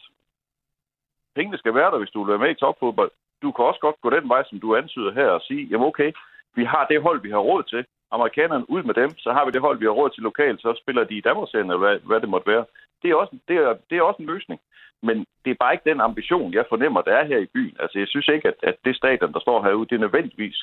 [1.36, 3.10] pengene skal være der, hvis du vil være med i topfodbold.
[3.43, 6.12] Du kan også godt gå den vej, som du antyder her, og sige, jamen okay,
[6.55, 7.84] vi har det hold, vi har råd til.
[8.11, 10.80] Amerikanerne ud med dem, så har vi det hold, vi har råd til lokalt, så
[10.82, 12.64] spiller de i Danmarksserien, eller hvad, hvad det måtte være.
[13.03, 14.61] Det er, også, det, er, det er også en løsning.
[15.03, 17.76] Men det er bare ikke den ambition, jeg fornemmer, der er her i byen.
[17.80, 20.57] Altså, jeg synes ikke, at, at det stadion, der står herude, det nødvendigvis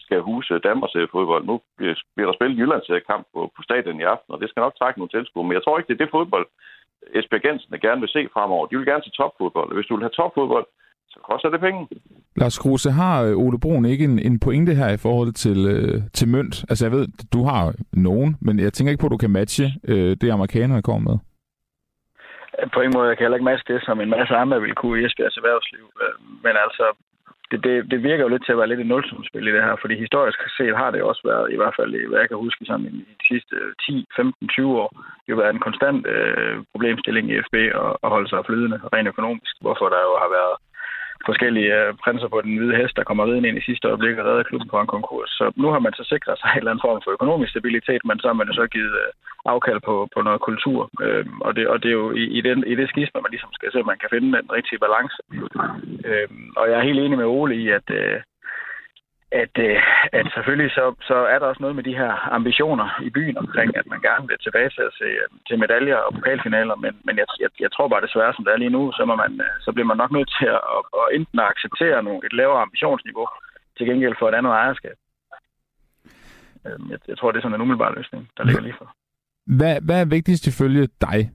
[0.00, 1.44] skal huse Danmarks fodbold.
[1.44, 1.60] Nu
[2.14, 5.00] bliver der spillet Jyllands kamp på, på stadion i aften, og det skal nok trække
[5.00, 5.46] nogle tilskuere.
[5.46, 6.46] Men jeg tror ikke, det er det fodbold,
[7.14, 8.66] Esbjerg Gensen gerne vil se fremover.
[8.66, 9.74] De vil gerne se topfodbold.
[9.74, 10.66] Hvis du vil have topfodbold,
[11.18, 11.88] så koster det penge.
[12.36, 15.94] Lars Kruse, har øh, Ole Brun ikke en, en pointe her i forhold til, øh,
[16.18, 16.54] til mønt?
[16.70, 17.62] Altså jeg ved, du har
[17.92, 21.18] nogen, men jeg tænker ikke på, at du kan matche øh, det, amerikanerne kommer med.
[22.74, 25.00] På en måde, jeg kan heller ikke matche det, som en masse andre vil kunne
[25.00, 25.84] i Esbjergs erhvervsliv.
[26.02, 26.14] Øh,
[26.44, 26.86] men altså,
[27.50, 29.76] det, det, det virker jo lidt til at være lidt et nulsumspil i det her,
[29.80, 32.64] fordi historisk set har det også været, i hvert fald i, hvad jeg kan huske,
[32.64, 32.90] sådan i,
[33.20, 33.54] de sidste
[33.86, 34.90] 10, 15, 20 år,
[35.28, 39.54] jo været en konstant øh, problemstilling i FB at, at holde sig flydende rent økonomisk,
[39.64, 40.54] hvorfor der jo har været
[41.26, 44.26] forskellige øh, prinser på den hvide hest, der kommer ridende ind i sidste øjeblik og
[44.26, 45.30] redder klubben på en konkurs.
[45.38, 48.18] Så nu har man så sikret sig en eller anden form for økonomisk stabilitet, men
[48.18, 49.10] så har man jo så givet øh,
[49.52, 50.80] afkald på, på noget kultur.
[51.04, 53.52] Øh, og, det, og det er jo i, i, den, i det skisme, man ligesom
[53.52, 55.16] skal se, at man kan finde den rigtige balance.
[56.08, 56.28] Øh,
[56.60, 58.16] og jeg er helt enig med Ole i, at, øh,
[59.32, 59.76] at, øh,
[60.12, 63.76] at selvfølgelig så, så er der også noget med de her ambitioner i byen omkring,
[63.76, 67.14] at man gerne vil tilbage til at se øh, til medaljer og pokalfinaler, men, men
[67.20, 69.52] jeg, jeg, jeg tror bare desværre, som det er lige nu, så, må man, øh,
[69.64, 73.26] så bliver man nok nødt til at, at, at enten acceptere nogle, et lavere ambitionsniveau
[73.76, 74.96] til gengæld for et andet ejerskab.
[76.66, 78.88] Øhm, jeg, jeg tror, det er sådan en umiddelbar løsning, der ligger lige for.
[79.58, 81.30] Hvad, hvad er vigtigst ifølge dig?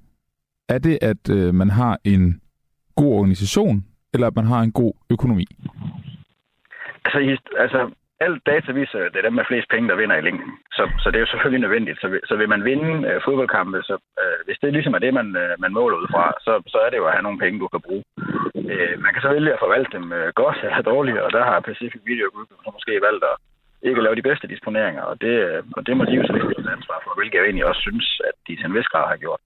[0.69, 2.41] Er det, at øh, man har en
[2.95, 5.45] god organisation, eller at man har en god økonomi?
[7.05, 7.19] Altså,
[7.63, 7.79] altså
[8.25, 10.51] alt data viser, at det er dem med flest penge, der vinder i længden.
[10.77, 12.01] Så, så det er jo selvfølgelig nødvendigt.
[12.01, 15.27] Så, så vil man vinde øh, fodboldkampe, så øh, hvis det ligesom er det, man,
[15.43, 17.67] øh, man måler ud fra, så, så er det jo at have nogle penge, du
[17.67, 18.03] kan bruge.
[18.73, 21.59] Øh, man kan så vælge at forvalte dem øh, godt eller dårligt, og der har
[21.59, 23.35] Pacific Video Group så måske valgt at
[23.87, 26.33] ikke at lave de bedste disponeringer, og det, øh, og det må de jo så
[26.33, 29.17] lidt ansvar for, hvilket jeg egentlig også synes, at de til en vis grad har
[29.17, 29.41] gjort.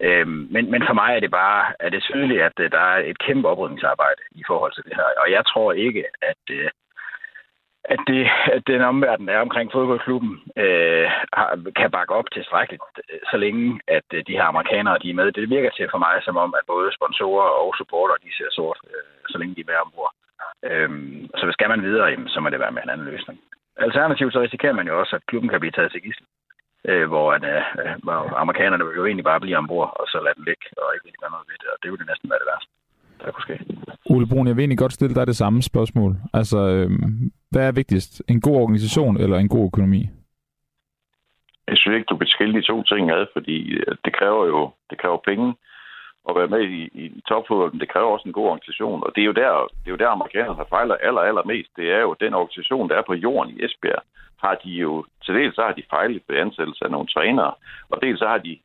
[0.00, 2.98] Øhm, men, men for mig er det bare er det tydeligt, at øh, der er
[3.10, 5.08] et kæmpe oprydningsarbejde i forhold til det her.
[5.22, 6.72] Og jeg tror ikke, at, øh, at,
[8.12, 8.22] det,
[8.56, 10.32] at den omverden, der er omkring fodboldklubben,
[10.64, 11.06] øh,
[11.80, 15.32] kan bakke op tilstrækkeligt, øh, så længe at øh, de her amerikanere de er med.
[15.32, 18.78] Det virker til for mig som om, at både sponsorer og supporter de ser sort,
[18.90, 20.12] øh, så længe de er med ombord.
[20.68, 20.90] Øh,
[21.40, 23.38] så skal man videre, jamen, så må det være med en anden løsning.
[23.86, 26.26] Alternativt så risikerer man jo også, at klubben kan blive taget til gissel,
[26.90, 30.36] øh, hvor, at, øh, hvor amerikanerne vil jo egentlig bare blive ombord, og så lade
[30.38, 32.42] den ligge, og ikke rigtig gøre noget ved det, og det ville det næsten være
[32.42, 32.72] det værste
[33.20, 33.56] der kunne ske.
[34.14, 36.16] Ole Brun, jeg vil egentlig godt stille dig det samme spørgsmål.
[36.34, 36.90] Altså, øh,
[37.50, 38.22] hvad er vigtigst?
[38.28, 40.02] En god organisation eller en god økonomi?
[41.68, 44.70] Jeg synes ikke, du kan skille de to ting ad, fordi øh, det kræver jo
[44.90, 45.54] det kræver penge
[46.28, 47.80] at være med i, i topfodbolden.
[47.80, 49.50] Det kræver også en god organisation, og det er jo der,
[49.82, 51.70] det er jo der amerikanerne har fejlet aller, aller mest.
[51.76, 54.02] Det er jo den organisation, der er på jorden i Esbjerg,
[54.44, 57.54] har de jo, til dels så har de fejlet ved ansættelse af nogle trænere,
[57.90, 58.58] og dels så har de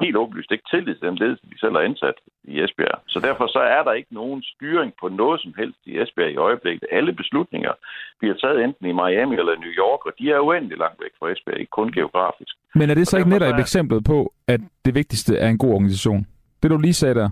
[0.00, 2.14] helt åbenlyst ikke tillid til den ledelse, de selv har ansat
[2.44, 2.98] i Esbjerg.
[3.06, 6.36] Så derfor så er der ikke nogen styring på noget som helst i Esbjerg i
[6.36, 6.88] øjeblikket.
[6.92, 7.72] Alle beslutninger
[8.18, 11.30] bliver taget enten i Miami eller New York, og de er uendelig langt væk fra
[11.32, 12.54] Esbjerg, ikke kun geografisk.
[12.74, 15.72] Men er det så ikke netop et eksempel på, at det vigtigste er en god
[15.74, 16.26] organisation?
[16.62, 17.30] Det du lige sagde der?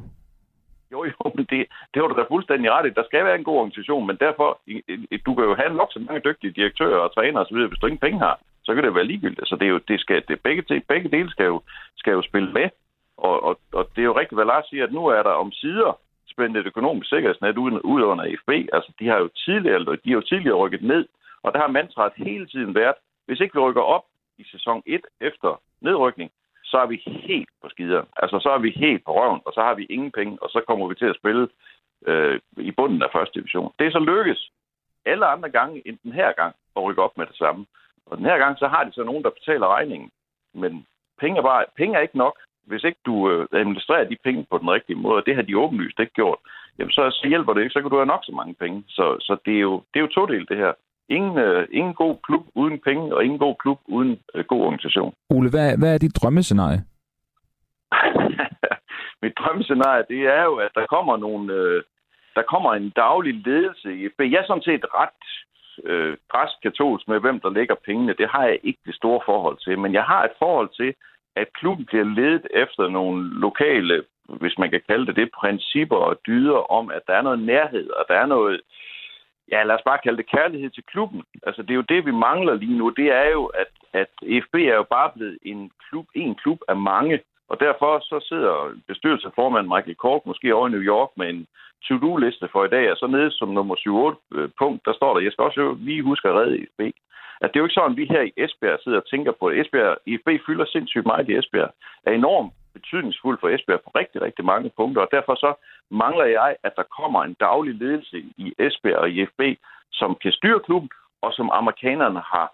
[0.92, 1.60] Jo, jo, men det,
[1.90, 2.98] det har du da fuldstændig ret i.
[2.98, 4.48] Der skal være en god organisation, men derfor,
[5.26, 8.06] du kan jo have nok så mange dygtige direktører og trænere osv., hvis du ingen
[8.06, 9.48] penge har, så kan det være ligegyldigt.
[9.48, 11.62] Så det er jo, det skal, det, begge, begge dele skal jo,
[11.96, 12.68] skal jo spille med.
[13.16, 15.52] Og, og, og det er jo rigtigt, hvad Lars siger, at nu er der om
[15.52, 15.98] sider
[16.30, 18.50] spændt et økonomisk sikkerhedsnet ud, ud under FB.
[18.72, 21.04] Altså, de har jo tidligere, de har jo tidligere rykket ned,
[21.42, 22.94] og der har mantraet hele tiden været,
[23.26, 24.04] hvis ikke vi rykker op
[24.38, 26.30] i sæson 1 efter nedrykning,
[26.64, 28.02] så er vi helt på skider.
[28.16, 30.60] Altså, så er vi helt på røven, og så har vi ingen penge, og så
[30.66, 31.48] kommer vi til at spille
[32.06, 33.72] øh, i bunden af første division.
[33.78, 34.50] Det er så lykkes
[35.04, 37.66] alle andre gange end den her gang at rykke op med det samme.
[38.06, 40.10] Og den her gang, så har de så nogen, der betaler regningen.
[40.54, 40.86] Men
[41.20, 42.36] penge er, bare, penge er ikke nok.
[42.66, 45.58] Hvis ikke du øh, administrerer de penge på den rigtige måde, og det har de
[45.58, 46.38] åbenlyst ikke gjort,
[46.78, 47.72] jamen så, så hjælper det ikke.
[47.72, 48.84] Så kan du have nok så mange penge.
[48.88, 50.72] Så, så det, er jo, det er jo to del det her.
[51.08, 55.14] Ingen, øh, ingen god klub uden penge, og ingen god klub uden øh, god organisation.
[55.30, 56.80] Ole, hvad, hvad er dit drømmescenarie?
[59.22, 61.52] Mit drømmescenarie, det er jo, at der kommer nogle...
[61.52, 61.82] Øh,
[62.34, 64.20] der kommer en daglig ledelse i FB.
[64.20, 65.24] Jeg er sådan set ret
[65.84, 68.14] øh, græsk katolsk med, hvem der lægger pengene.
[68.18, 69.78] Det har jeg ikke det store forhold til.
[69.78, 70.94] Men jeg har et forhold til,
[71.36, 76.20] at klubben bliver ledet efter nogle lokale, hvis man kan kalde det det, principper og
[76.26, 78.60] dyder om, at der er noget nærhed, og der er noget,
[79.52, 81.22] ja, lad os bare kalde det kærlighed til klubben.
[81.42, 82.88] Altså, det er jo det, vi mangler lige nu.
[82.90, 84.12] Det er jo, at, at
[84.44, 87.20] FB er jo bare blevet en klub, en klub af mange.
[87.48, 88.54] Og derfor så sidder
[88.86, 91.46] bestyrelsesformand Michael Kork måske over i New York med en
[91.88, 93.76] to-do-liste for i dag, og så nede som nummer
[94.34, 96.80] 7-8 øh, punkt, der står der, jeg skal også lige huske at redde FB.
[97.42, 99.50] At det er jo ikke sådan, at vi her i Esbjerg sidder og tænker på
[99.50, 99.60] det.
[99.60, 101.70] Esbjerg, IFB fylder sindssygt meget i Esbjerg.
[102.06, 105.50] Er enormt betydningsfuld for Esbjerg på rigtig, rigtig mange punkter, og derfor så
[105.90, 109.40] mangler jeg, at der kommer en daglig ledelse i Esbjerg og IFB,
[109.92, 110.90] som kan styre klubben,
[111.22, 112.52] og som amerikanerne har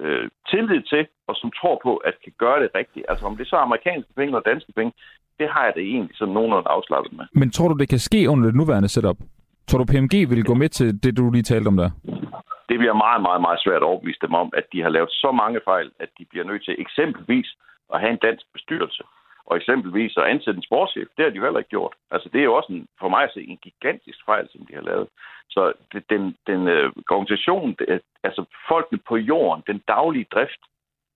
[0.00, 3.06] øh, tillid til, og som tror på, at kan gøre det rigtigt.
[3.08, 4.92] Altså om det så er amerikanske penge eller danske penge,
[5.38, 7.24] det har jeg det egentlig sådan nogenlunde afslappet med.
[7.32, 9.18] Men tror du, det kan ske under det nuværende setup?
[9.68, 11.90] Tror du, PMG vil gå med til det, du lige talte om der?
[12.68, 15.30] Det bliver meget, meget, meget svært at overbevise dem om, at de har lavet så
[15.42, 17.48] mange fejl, at de bliver nødt til eksempelvis
[17.94, 19.02] at have en dansk bestyrelse.
[19.48, 21.94] Og eksempelvis at ansætte en sportschef, det har de jo heller ikke gjort.
[22.10, 24.74] Altså det er jo også en, for mig at se en gigantisk fejl, som de
[24.74, 25.08] har lavet.
[25.50, 30.62] Så det, den, den øh, organisation, det, altså folkene på jorden, den daglige drift,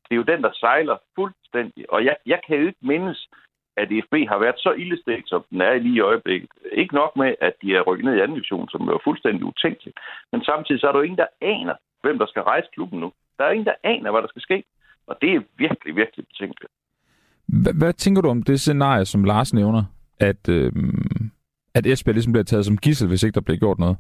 [0.04, 1.92] det er jo den, der sejler fuldstændig.
[1.92, 3.28] Og jeg, jeg kan jo ikke mindes,
[3.76, 6.50] at FB har været så ildestegt, som den er lige i øjeblikket.
[6.72, 9.98] Ikke nok med, at de er rykket ned i anden division, som er fuldstændig utænkeligt.
[10.32, 13.12] Men samtidig så er der jo ingen, der aner, hvem der skal rejse klubben nu.
[13.38, 14.64] Der er ingen, der aner, hvad der skal ske.
[15.06, 16.72] Og det er virkelig, virkelig betænkeligt.
[17.52, 19.84] Hvad, hvad tænker du om det scenarie, som Lars nævner,
[20.20, 20.72] at, øh,
[21.74, 23.96] at Esbjerg ligesom bliver taget som gissel, hvis ikke der bliver gjort noget?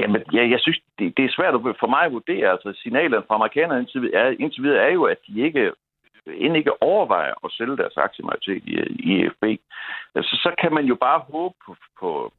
[0.00, 2.50] Jamen, jeg, jeg synes, det, det er svært for mig at vurdere.
[2.50, 5.72] Altså, signalerne fra amerikanerne indtil, er, indtil videre er jo, at de ikke
[6.26, 8.74] end ikke overvejer at sælge deres aktiemajoritet i,
[9.08, 9.44] i EFB,
[10.14, 12.32] altså, så kan man jo bare håbe på, på,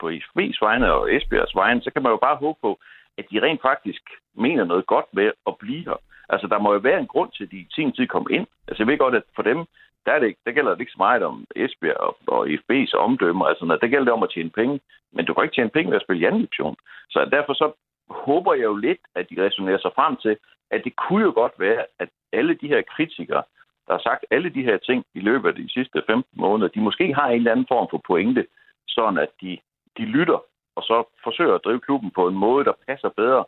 [0.00, 2.78] på EFB's vegne og Esbjergs vegne, så kan man jo bare håbe på,
[3.18, 4.02] at de rent faktisk
[4.34, 6.00] mener noget godt med at blive her.
[6.32, 8.46] Altså, der må jo være en grund til, at de i sin tid kom ind.
[8.68, 9.58] Altså, jeg ved godt, at for dem,
[10.06, 13.48] der, er det, der gælder det ikke så meget om Esbjerg og, og FB's omdømme.
[13.48, 14.80] Altså, når, det gælder det om at tjene penge.
[15.12, 16.76] Men du kan ikke tjene penge ved at spille i anden division.
[17.10, 17.72] Så derfor så
[18.10, 20.36] håber jeg jo lidt, at de resonerer sig frem til,
[20.70, 23.42] at det kunne jo godt være, at alle de her kritikere,
[23.86, 26.80] der har sagt alle de her ting i løbet af de sidste 15 måneder, de
[26.80, 28.46] måske har en eller anden form for pointe,
[28.88, 29.58] sådan at de,
[29.98, 30.38] de lytter
[30.76, 33.44] og så forsøger at drive klubben på en måde, der passer bedre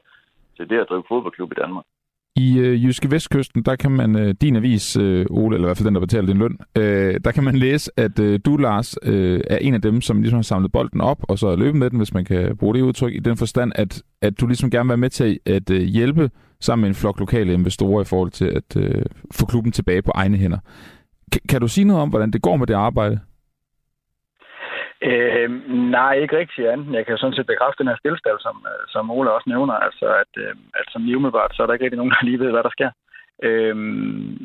[0.57, 1.85] til det at drive fodboldklub i Danmark.
[2.37, 5.77] I øh, Jyske Vestkysten, der kan man, øh, din avis, øh, Ole, eller i hvert
[5.77, 8.95] fald den, der betaler din løn, øh, der kan man læse, at øh, du, Lars,
[9.03, 11.75] øh, er en af dem, som ligesom har samlet bolden op, og så er løbet
[11.79, 14.71] med den, hvis man kan bruge det udtryk, i den forstand, at, at du ligesom
[14.71, 16.31] gerne vil være med til at øh, hjælpe
[16.61, 20.13] sammen med en flok lokale investorer i forhold til at øh, få klubben tilbage på
[20.15, 20.59] egne hænder.
[21.35, 23.19] K- kan du sige noget om, hvordan det går med det arbejde?
[25.09, 25.51] Øh,
[25.97, 26.95] nej, ikke rigtig andet.
[26.97, 29.75] Jeg kan jo sådan set bekræfte den her stillstand, som, øh, som Ole også nævner.
[29.75, 32.41] Altså, at, øh, at som lige umiddelbart, så er der ikke rigtig nogen, der lige
[32.43, 32.91] ved, hvad der sker.
[33.49, 33.77] Øh,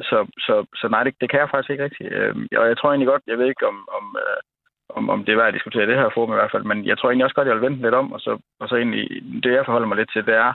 [0.10, 2.14] så, så, så nej, det, det kan jeg faktisk ikke rigtigt.
[2.14, 4.39] Øh, og jeg tror egentlig godt, jeg ved ikke, om, om, øh,
[4.97, 6.97] om, om det er værd at diskutere det her forum i hvert fald, men jeg
[6.97, 9.05] tror egentlig også godt, jeg vil vente lidt om, og så, og så egentlig,
[9.43, 10.53] det jeg forholder mig lidt til, det er,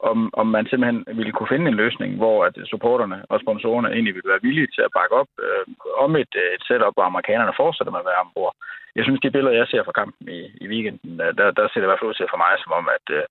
[0.00, 4.14] om, om man simpelthen ville kunne finde en løsning, hvor at supporterne og sponsorerne egentlig
[4.14, 5.64] ville være villige til at bakke op øh,
[6.04, 8.54] om et, et setup, hvor amerikanerne fortsætter med at være ombord.
[8.96, 11.86] Jeg synes, de billeder, jeg ser fra kampen i, i weekenden, der, der ser det
[11.86, 13.24] i hvert fald ud til for mig som om, at, øh,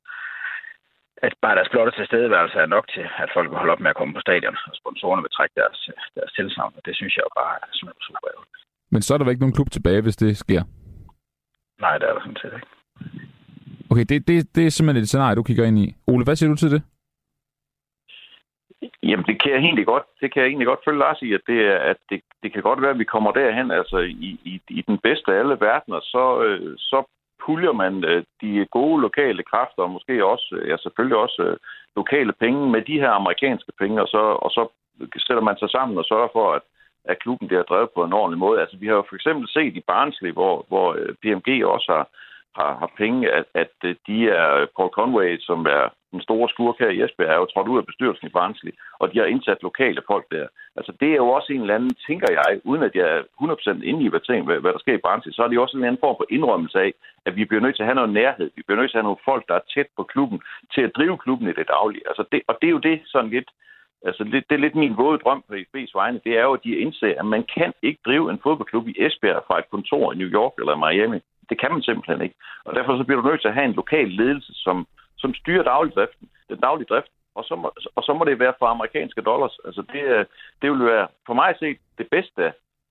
[1.26, 4.00] at bare deres blotte tilstedeværelse er nok til, at folk vil holde op med at
[4.00, 5.80] komme på stadion, og sponsorerne vil trække deres,
[6.18, 8.30] deres tilsavn, og det synes jeg jo bare er super, super
[8.94, 10.62] Men så er der ikke nogen klub tilbage, hvis det sker?
[11.84, 12.68] Nej, det er der sådan set ikke.
[13.92, 15.96] Okay, det, det, det er simpelthen et scenarie, du kigger ind i.
[16.08, 16.82] Ole, hvad siger du til det?
[19.04, 21.42] Jamen, det kan jeg egentlig godt, det kan jeg egentlig godt følge Lars i, at
[21.48, 24.62] det, er, at det, det kan godt være, at vi kommer derhen, altså i, i,
[24.70, 27.04] i den bedste af alle verdener, så, øh, så
[27.46, 31.58] puljer man øh, de gode lokale kræfter, og måske også, øh, ja selvfølgelig også øh,
[31.96, 34.64] lokale penge med de her amerikanske penge, og så, og så
[35.28, 36.62] sætter man sig sammen og sørger for, at,
[37.06, 38.62] at klubben bliver drevet på en ordentlig måde.
[38.62, 42.06] Altså vi har jo for eksempel set i Barnsley, hvor, hvor øh, PMG også har,
[42.60, 46.50] har, har penge, at, at øh, de er øh, Paul Conway, som er den store
[46.50, 49.26] skurk her i Esbjerg, er jo trådt ud af bestyrelsen i Barnsley, og de har
[49.26, 50.48] indsat lokale folk der.
[50.76, 53.22] Altså det er jo også en eller anden, tænker jeg, uden at jeg er
[53.82, 55.84] 100% inde i, hvad, hvad, hvad der sker i Barnsley, så er det også en
[55.84, 56.92] anden form for indrømmelse af,
[57.26, 58.48] at vi bliver nødt til at have noget nærhed.
[58.56, 60.40] Vi bliver nødt til at have nogle folk, der er tæt på klubben,
[60.74, 62.08] til at drive klubben i det daglige.
[62.10, 63.50] Altså det, og det er jo det sådan lidt,
[64.06, 66.22] Altså, det, det er lidt min våde drøm på IFB's vegne.
[66.24, 69.44] Det er jo, at de indser, at man kan ikke drive en fodboldklub i Esbjerg
[69.48, 71.20] fra et kontor i New York eller Miami.
[71.50, 72.36] Det kan man simpelthen ikke.
[72.66, 74.88] Og derfor så bliver du nødt til at have en lokal ledelse, som,
[75.18, 78.66] som styrer dagligdriften, den daglige drift, og så, må, og så må det være for
[78.66, 79.56] amerikanske dollars.
[79.66, 80.26] Altså det, øh,
[80.62, 82.42] det ville være for mig at se det bedste,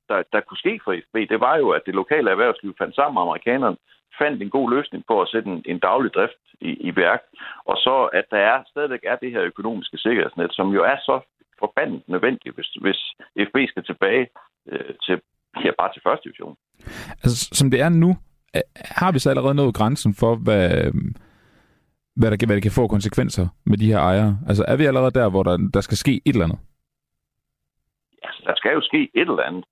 [0.08, 3.14] der, der kunne ske for FB, det var jo, at det lokale erhvervsliv fandt sammen
[3.14, 3.76] med amerikanerne,
[4.20, 7.22] fandt en god løsning på at sætte en, en daglig drift i, i værk,
[7.64, 11.20] og så at der er, stadigvæk er det her økonomiske sikkerhedsnet, som jo er så
[11.58, 13.00] forbandet nødvendigt, hvis, hvis
[13.48, 14.26] FB skal tilbage
[14.68, 15.20] øh, til,
[15.64, 16.56] ja, bare til første division.
[17.24, 18.16] Altså, som det er nu,
[18.76, 20.68] har vi så allerede nået grænsen for, hvad,
[22.16, 24.38] hvad, der, hvad det kan få konsekvenser med de her ejere?
[24.48, 26.58] Altså, er vi allerede der, hvor der, der skal ske et eller andet?
[28.22, 29.64] Ja, der skal jo ske et eller andet.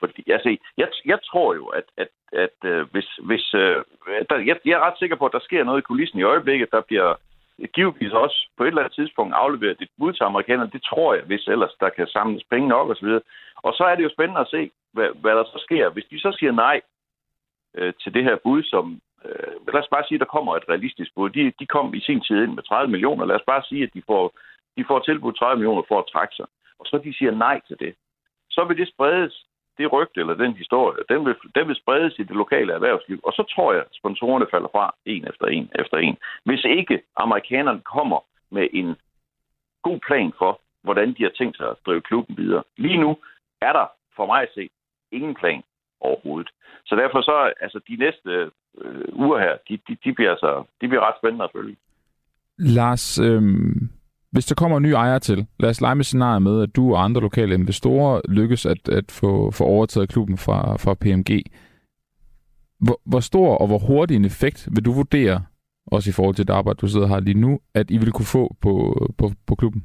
[0.00, 3.76] Fordi, altså, jeg, jeg tror jo, at, at, at øh, hvis, hvis øh,
[4.30, 6.68] der, jeg, jeg er ret sikker på, at der sker noget i kulissen i øjeblikket,
[6.72, 7.14] der bliver
[7.74, 10.70] givetvis også på et eller andet tidspunkt afleveret et bud til amerikanerne.
[10.70, 13.08] Det tror jeg, hvis ellers der kan samles penge nok osv.
[13.56, 15.88] Og så er det jo spændende at se, hvad, hvad der så sker.
[15.88, 16.80] Hvis de så siger nej
[17.76, 20.68] øh, til det her bud, som øh, lad os bare sige, at der kommer et
[20.68, 21.30] realistisk bud.
[21.30, 23.24] De, de kom i sin tid ind med 30 millioner.
[23.24, 24.24] Lad os bare sige, at de får,
[24.76, 26.46] de får tilbudt 30 millioner for at trække sig.
[26.78, 27.94] Og så de siger nej til det.
[28.50, 29.46] Så vil det spredes
[29.78, 33.20] det rygte eller den historie, den vil, den vil spredes i det lokale erhvervsliv.
[33.22, 36.16] Og så tror jeg, at sponsorerne falder fra en efter en efter en.
[36.44, 38.20] Hvis ikke amerikanerne kommer
[38.50, 38.96] med en
[39.82, 42.62] god plan for, hvordan de har tænkt sig at drive klubben videre.
[42.76, 43.16] Lige nu
[43.60, 44.68] er der for mig at se
[45.12, 45.62] ingen plan
[46.10, 46.50] overhovedet.
[46.86, 48.30] Så derfor så, altså de næste
[48.80, 51.76] øh, uger her, de, de, de, bliver altså, de bliver ret spændende at følge.
[52.58, 53.42] Lars, øh,
[54.32, 56.94] hvis der kommer en ny ejer til, lad os lege med scenariet med, at du
[56.94, 61.42] og andre lokale investorer lykkes at, at få, få overtaget klubben fra, fra PMG.
[62.80, 65.44] Hvor, hvor stor og hvor hurtig en effekt vil du vurdere,
[65.86, 68.32] også i forhold til det arbejde, du sidder her lige nu, at I vil kunne
[68.38, 68.72] få på,
[69.18, 69.84] på, på klubben?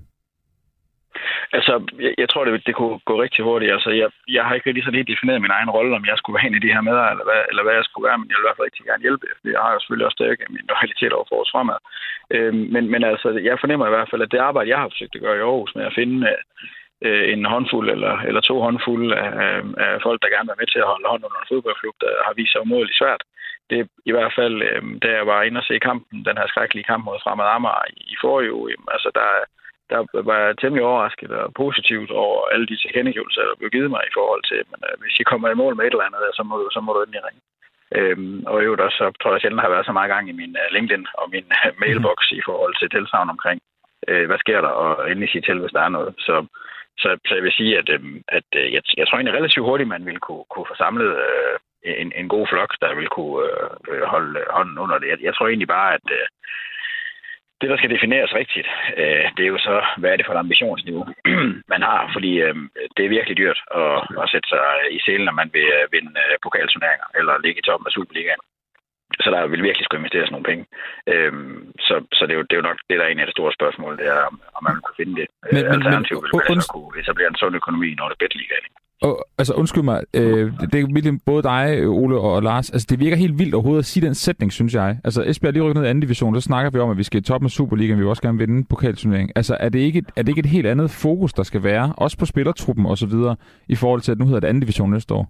[1.58, 1.74] Altså,
[2.06, 3.72] jeg, jeg tror, det, det kunne gå rigtig hurtigt.
[3.76, 6.38] Altså, jeg, jeg har ikke rigtig så lige defineret min egen rolle, om jeg skulle
[6.38, 8.36] være en af de her med, eller hvad, eller hvad jeg skulle være, men jeg
[8.36, 11.14] vil i hvert fald rigtig gerne hjælpe, jeg har jo selvfølgelig også stadig min loyalitet
[11.18, 11.80] over for os fremad.
[12.36, 15.16] Øh, men, men altså, jeg fornemmer i hvert fald, at det arbejde, jeg har forsøgt
[15.16, 16.18] at gøre i Aarhus med at finde
[17.06, 19.30] øh, en håndfuld eller, eller to håndfulde af,
[19.86, 22.12] af folk, der gerne vil være med til at holde hånd under en fodboldklub, der
[22.26, 23.24] har vist sig umådeligt svært.
[23.70, 26.48] Det er i hvert fald, øh, da jeg var inde og se kampen, den her
[26.48, 29.30] skrækkelige kamp mod Fremad Amager i, i forrige uge, altså der,
[29.92, 34.04] der var jeg temmelig overrasket og positivt over alle de tilkendegivelser, der blev givet mig
[34.06, 36.44] i forhold til, men øh, hvis I kommer i mål med et eller andet, så
[36.50, 37.42] må så må du endelig ringe.
[37.98, 40.40] Øhm, og i øvrigt også, så tror jeg sjældent, har været så meget gang i
[40.42, 43.60] min uh, LinkedIn og min uh, mailbox i forhold til tilsavn omkring,
[44.12, 46.14] uh, hvad sker der, og endelig sige til, hvis der er noget.
[46.18, 46.36] Så,
[47.02, 48.06] så, så jeg vil sige, at, uh,
[48.38, 51.56] at uh, jeg, jeg tror egentlig relativt hurtigt, man vil kunne, kunne få samlet uh,
[51.84, 53.38] en, en god flok, der vil kunne
[53.92, 55.08] uh, holde hånden under det.
[55.08, 56.26] Jeg, jeg tror egentlig bare, at uh,
[57.62, 58.68] det, der skal defineres rigtigt,
[59.02, 61.06] øh, det er jo så, hvad er det for et ambitionsniveau,
[61.74, 62.56] man har, fordi øh,
[62.96, 64.64] det er virkelig dyrt at, at sætte sig
[64.98, 68.44] i selen, når man vil øh, vinde øh, pokalturneringer eller ligge i toppen af Superligaen.
[69.24, 70.64] Så der vil virkelig skulle investeres nogle penge.
[71.12, 71.58] Øhm,
[71.88, 73.38] så så det, er jo, det er jo nok det, der er en af de
[73.38, 74.22] store spørgsmål, det er,
[74.58, 75.28] om man vil kunne finde det.
[75.52, 79.14] Men, Alternativt vil man altså kunne etablere en sund økonomi, når det er bedre og,
[79.38, 82.72] altså undskyld mig, øh, det er virkelig både dig, Ole og Lars.
[82.76, 84.90] Altså det virker helt vildt overhovedet at sige den sætning, synes jeg.
[85.04, 87.20] Altså Esbjerg lige rykket ned i anden division, så snakker vi om, at vi skal
[87.20, 89.34] i toppen af Superligaen, vi vil også gerne vinde pokalturneringen.
[89.36, 92.18] Altså er det, ikke, er det ikke et helt andet fokus, der skal være, også
[92.18, 93.36] på spillertruppen og så videre,
[93.70, 95.26] i forhold til, at nu hedder det anden division næste år?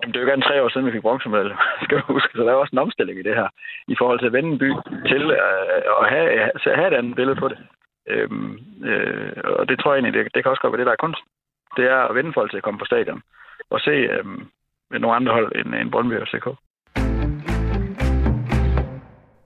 [0.00, 1.54] Jamen, det er jo gerne tre år siden, vi fik bronzemedalje,
[1.84, 2.30] skal du huske.
[2.34, 3.48] Så der er også en omstilling i det her,
[3.88, 4.70] i forhold til at vende en by
[5.10, 6.26] til øh, at have,
[6.80, 7.58] have et andet billede på det.
[8.12, 8.52] Øhm,
[8.90, 11.04] øh, og det tror jeg egentlig, det, det kan også godt være det, der er
[11.06, 11.22] kunst.
[11.76, 13.22] Det er at vende folk til at komme på stadion
[13.70, 14.24] og se øh,
[14.90, 16.46] nogle andre hold end, end Brøndby og CK.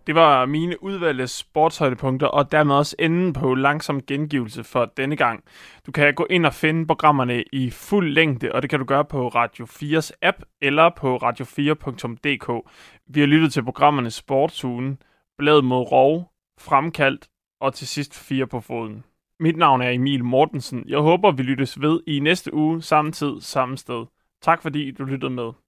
[0.07, 5.45] Det var mine udvalgte sportshøjdepunkter, og dermed også enden på langsom gengivelse for denne gang.
[5.87, 9.05] Du kan gå ind og finde programmerne i fuld længde, og det kan du gøre
[9.05, 12.71] på Radio 4's app eller på radio4.dk.
[13.07, 14.99] Vi har lyttet til programmerne Sportsugen,
[15.39, 17.29] Blad mod Rov, Fremkaldt
[17.61, 19.05] og til sidst Fire på foden.
[19.41, 20.85] Mit navn er Emil Mortensen.
[20.89, 24.07] Jeg håber, vi lyttes ved i næste uge, samme tid, samme sted.
[24.43, 25.53] Tak fordi du lyttede med.